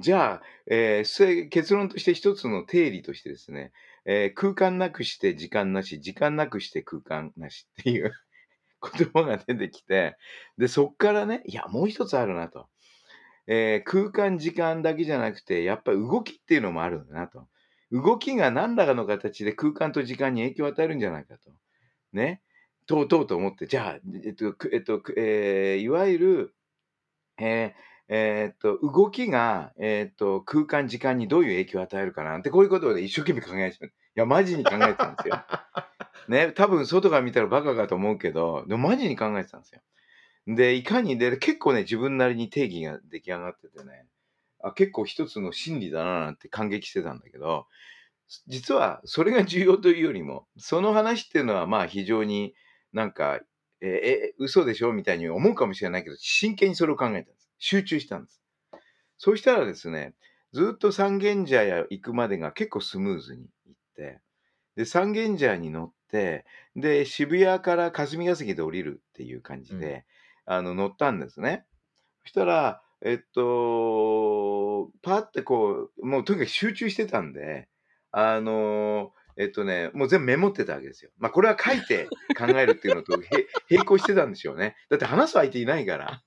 [0.00, 3.72] じゃあ、えー結論として一つの定理としてですね、
[4.06, 8.12] えー空間なくして時間なし、時間なくして空間なしっていう
[8.98, 10.16] 言葉が出てきて、
[10.58, 12.68] で、そっからね、いや、もう一つあるなと。
[13.48, 17.48] えー空間、時間だけじゃなくて、やっぱり動きっていうのもあるんだなと。
[17.92, 21.52] 動きが何らかの形で空間と時間に影響を与えるんじゃないかと。
[22.12, 22.42] ね。
[22.86, 26.54] とうとうと思って、じゃあ、えっと、えっと、えーいわゆる、
[27.38, 33.94] えーえーっと、動きが、えーっと、空間、時間にどういう影響を与えるかなって、こういうことをね、一生懸命考えてる。
[34.16, 35.44] いや、マジに考えてたんですよ。
[36.28, 39.80] ね、多分外から見たらバカかと思うけど、でもマジに考えてたんですよ。
[40.46, 44.06] で、いかに、で、結構ね、自分なりに定義が出来上がっててね、
[44.60, 47.66] あ結構一つの真理だななんて感激してたんだけど、
[48.46, 52.54] 実はそれが重要というよりも、その話っていうのはまあ非常に
[52.92, 53.40] なんか、
[53.80, 57.35] えーえ嘘でしょみたいに思うかもしれないけど、真剣にそれを考えたんです。
[57.58, 58.42] 集中したんです。
[59.18, 60.14] そうしたらですね、
[60.52, 64.20] ずっと三軒茶屋行くまでが結構スムーズに行って、
[64.76, 66.44] で、三軒茶屋に乗って、
[66.74, 70.04] で、渋谷から霞が関で降りるっていう感じで、
[70.44, 71.64] あの、乗ったんですね。
[72.22, 77.68] そしたら、えっと、パってこう、もうとにかく集中してたんで、
[78.10, 81.10] あの、えっとね、もう全部メモってたわけですよ。
[81.18, 84.76] まあ、これは書いて考えるっていうのとへ 並行してたんでしょうね。
[84.88, 86.22] だって話す相手いないから。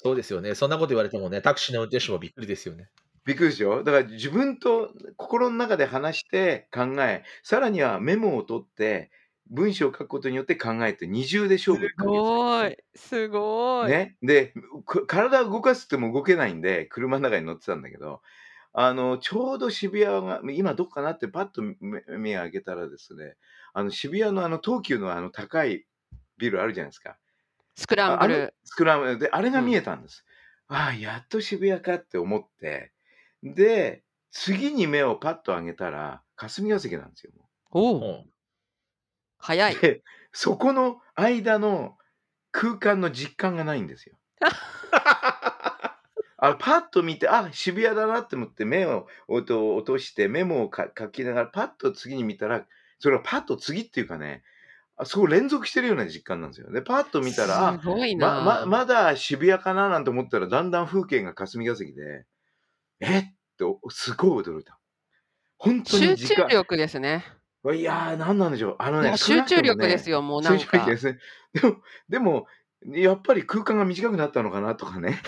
[0.00, 0.54] そうですよね。
[0.54, 2.88] そんなこと言われてもね、タクシーの運転手もびっくりですよね。
[3.24, 9.10] びっくりでしょだから自分と心の中で話して考え、さらにはメモを取って、
[9.50, 14.16] 文章を書くことによって考えて二重で勝負すごいすごい、ね。
[14.22, 14.52] で、
[14.84, 18.20] く体を動かすっても動けないんで、車の中に乗ってたんだけど、
[18.72, 23.34] あの、ちょうど渋谷が、今どこかなってパッと目目を開けたらですね、
[23.72, 25.86] あの渋谷のあの東急のあの高い
[26.36, 27.18] ビルあるじゃないですか。
[27.78, 28.54] スクランブル。
[28.64, 29.18] スクランブル。
[29.20, 30.24] で、あれが見えたんです。
[30.66, 32.90] ああ、やっと渋谷かって思って、
[33.44, 34.02] で、
[34.32, 37.32] 次に目をパッと上げたら、霞が関なんですよ。
[37.36, 38.00] もおおう。
[38.24, 38.24] ん。
[39.38, 39.76] 早い。
[39.76, 40.02] で、
[40.32, 41.96] そこの間の
[42.50, 44.18] 空間の実感がないんですよ。
[46.40, 52.66] あパッと見て、あ、渋谷だなって思って目を落と落としてメモをか書きながらパッと次に見たら、
[52.98, 54.42] それはパッと次っていうかね、
[55.00, 56.70] あそこ連続してるような実感なんですよ。
[56.72, 62.26] で、パッと見たら、あすごいな、まままだ渋谷かななんて思ったらだんだん風景が霞が関で
[63.00, 63.22] えっ
[63.56, 64.78] ておすごい驚いた。
[65.56, 67.24] 本当集に時間中力ですね。
[67.74, 68.76] いやー何なんでしょう。
[68.80, 71.18] あのね集中力ですよよもうなん集中力かですね。
[71.54, 71.76] でも
[72.08, 72.46] でも
[72.86, 75.20] やっぱり空間が短くなったのかなとかね。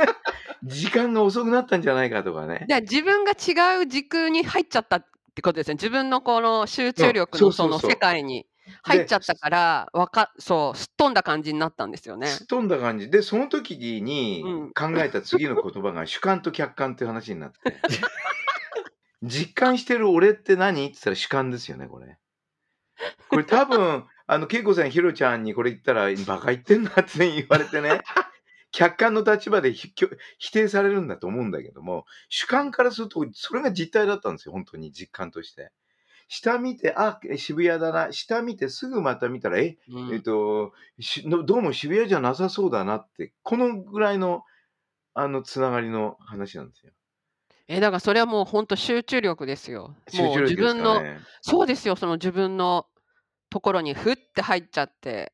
[0.62, 2.66] 時間が遅くなったんじゃないかとかね。
[2.68, 5.74] で自分が違う時空に入っちゃったってことですね。
[5.74, 7.72] 自分のこの集中力のそうそそう。
[7.72, 8.46] そうの世界に
[8.82, 12.26] 入っちゃったからわかそうすっ飛んだ感じになったんですよね。
[12.28, 13.10] すっ飛んだ感じ。
[13.10, 14.72] でその時にうん。
[14.72, 17.58] 考えた次の言葉が主観と客観っていう話になって。
[19.22, 22.18] 実感してる俺って何って言ったら主観ですよねこれ。
[23.28, 28.02] これ多分あの恵子さんひろちゃんにこれ言ったらバカ言ってんなって言われてね。
[28.72, 29.94] 客観の立場で否
[30.52, 35.72] 定されるんだと思うんだけども、主観からすると、それが実態だったんですよ、本当に実感として。
[36.28, 38.12] 下見て、あ、渋谷だな。
[38.12, 40.22] 下見てすぐまた見たら、え、えっうん。
[40.22, 44.42] と、しのどうも渋谷じゃなさそうだなって、このぐらいの、
[45.14, 46.92] あの、つながりの話なんですよ。
[47.68, 49.96] え、だからそれはもうほんと集中力ですよ。
[50.08, 51.04] 集もう自中力です分の。
[51.42, 52.86] そうですよ、その自分の
[53.50, 55.32] ところにふって入っちゃって。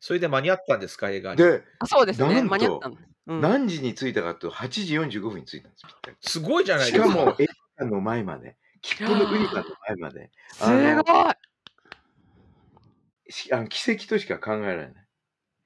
[0.00, 1.10] それで間に合ったんですか？
[1.10, 1.38] 映画に。
[1.38, 2.96] で、あ、そうですね、間に合ったの。
[3.26, 3.58] うん。
[3.58, 5.84] 何時に着いたかというと、8時45分に着いたんです。
[6.20, 7.06] すごいじゃないですか。
[7.06, 7.46] しかも、映
[7.78, 11.34] 画館の前まで、切符の売り場の前まで、すあの、ごい。
[13.28, 15.08] しあの奇跡としか考えられない。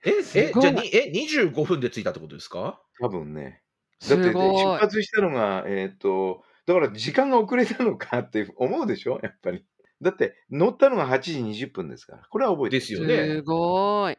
[0.05, 0.73] え、すえ、じゃ。
[0.73, 2.83] にえ、25分で着いたってことですか？
[3.01, 3.63] 多分ね。
[4.07, 4.83] だって、すで、出ごい。
[4.83, 9.65] 発したのが、えっと、だから時間が遅れたのかって思うでしょ、やっぱり。
[10.01, 12.23] だって、乗ったのが8時20分ですから。
[12.31, 12.81] これは覚えてる。
[12.81, 13.37] ですよね。
[13.37, 14.17] すごい。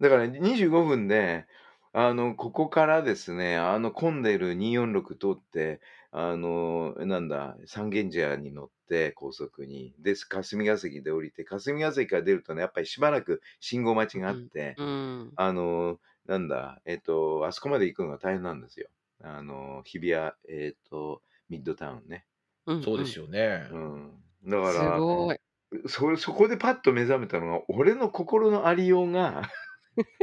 [0.00, 1.46] だから25分で、
[1.92, 5.80] あの、ここからですね、あの混んでる246通って、
[6.14, 9.94] あの、なんだ、三軒茶屋に乗って、高速に。
[9.98, 14.50] で、霞ヶ関で降りて、霞ヶ関から出るとね、やっぱりしばらく信号待ちがあっうん。
[14.52, 14.84] て、う
[15.24, 15.36] ん。
[15.36, 18.88] あの、なんだ、えっと、あそこまで行くのが大変なんですよ。
[19.22, 22.26] あの、日比谷、えっと、ミッドタウンね。
[22.66, 23.18] うんそうですうん。
[23.18, 23.70] よね。
[23.70, 24.24] うん。
[24.46, 25.38] だすから、ごい。
[25.88, 29.50] そそこでパッと目覚めたのが、俺の心のありようが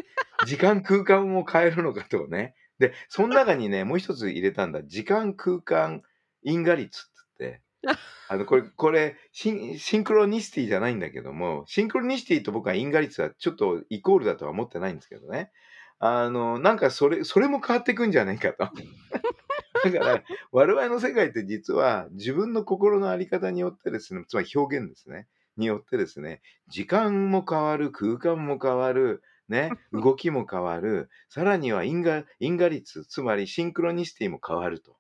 [0.41, 2.55] 時間空間を変えるのかとね。
[2.79, 4.83] で、その中にね、 もう一つ入れたんだ。
[4.83, 6.01] 時間空間
[6.41, 7.61] 因果率って言って、
[8.29, 15.51] あの、これ、これシン、シンクロニシティじゃないんだけども、シンクロニシティと僕は因果率はちょっとイコールだとは思ってないんですけどね。
[15.99, 18.69] あの、なんかそれ、それも変わってくんじゃないかと。
[19.83, 25.27] だから、我々の世界って実は自分の心のあり方によってですね、つまり表現ですね、
[25.57, 34.95] によってですね、時間も変わる、空間も変わる、ね、動きも変わる、さらには因果因果率、つまりシンクロニシティも変わると。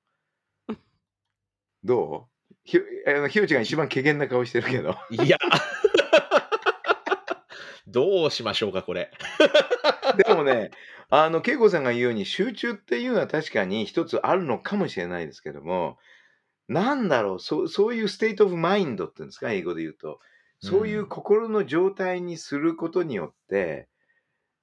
[1.83, 2.53] どう？
[2.65, 2.77] ひ
[3.07, 4.95] あのひろちが一番怪げな顔してるけど。
[5.11, 5.37] いや。
[7.87, 9.11] どうしましょうか、これ。
[10.27, 10.71] でもね、
[11.09, 15.97] あの、恵子さんが言うように集中っていうのは確かに一つあるのかもしれないですけども、
[16.67, 20.19] なんだろう、そうそういう state of mind っていうんですか、英語で言うと。
[20.59, 23.87] そういう心の状態にすることによって、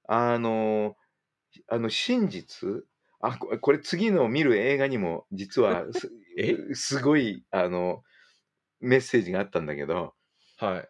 [0.07, 0.95] あの、
[1.69, 2.85] あの真実？
[3.21, 6.57] あ、ここれ次の見る映画にも実はす え？
[6.75, 8.03] すごいあの
[8.81, 10.15] メッセージがあったんだけど、
[10.57, 10.89] はい。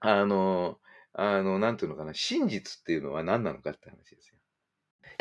[0.00, 0.80] あの、
[1.12, 4.35] あの、なんていうのかな、真実っていうのは何なのかって話ですよ。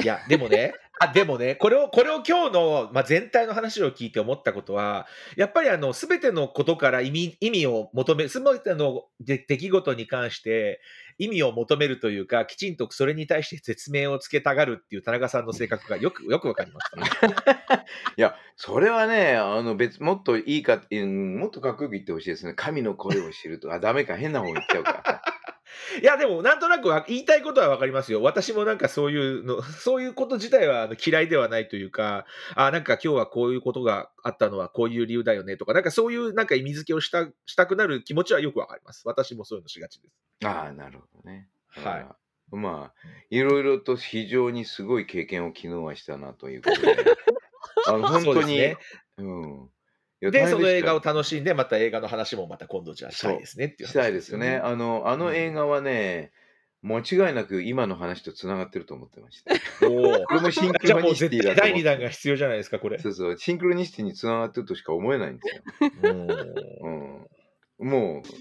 [0.03, 10.79] いや、でもね、あでもね、これを、これを今日の、まあ、全体の話を聞いて思ったことは、やっぱりあの、すべてのことから意味、意味を求め、すべての出来事に関して
[11.17, 17.83] 意味を求めるというか、きちんとそれに対して説明をつけたがるっていう田中さんの性格がよく、 よくわかりましたね。
[18.17, 22.53] いや、それはね、あの別、もっといいか、もっとかっこよく言ってほしいですね。
[22.53, 25.21] 神の声を知るとか、あ、ダメか、変な方言っちゃうか。
[26.01, 28.21] いや、でも、なんとなくわ言いたいことはわかりますよ。
[28.21, 39.03] 私もなんかそういうの、 そういうこと自体は嫌いではないというか、あ、なんか今日はこういうことがあったのはこういう理由だよねとか、なんかそういうなんか意味付けをしたしたくなる気持ちはよくわかります。
[39.05, 40.13] 私もそういうのしがちです。
[40.45, 41.49] ああ、なるほどね。
[41.67, 42.55] はいい。
[42.55, 46.95] まあ、いろいろと非常にすごい経験を昨日はしたなということで。
[47.87, 48.77] あの本当に、そうね。
[49.17, 49.69] うん。
[50.21, 54.57] で、その映画を楽しんで、また映画の話もまた今度じゃあしたいですねっていう話したいですね。。
[54.57, 56.31] あの、あの映画はね、
[56.85, 59.55] 間違いなく今の話とつながってると思ってました。
[59.89, 62.99] おおこれもシンクロニシテ2ィだと思って弾が必要じゃないですか、これ。
[62.99, 65.63] そうそう、シンクロニシティにつながってるとしか思えないんですよ。
[66.03, 66.29] うん
[67.79, 68.33] うん、もう、ち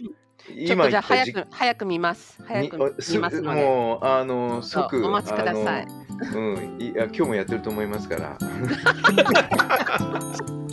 [0.73, 2.45] ょっとじゃ早く、早く見ます。
[2.45, 2.83] 早にく見
[3.19, 3.63] ますので。
[3.63, 5.89] もう、あの、即、お待ちくださいあ
[6.33, 8.37] のうんいや、今日もやってると思いますから。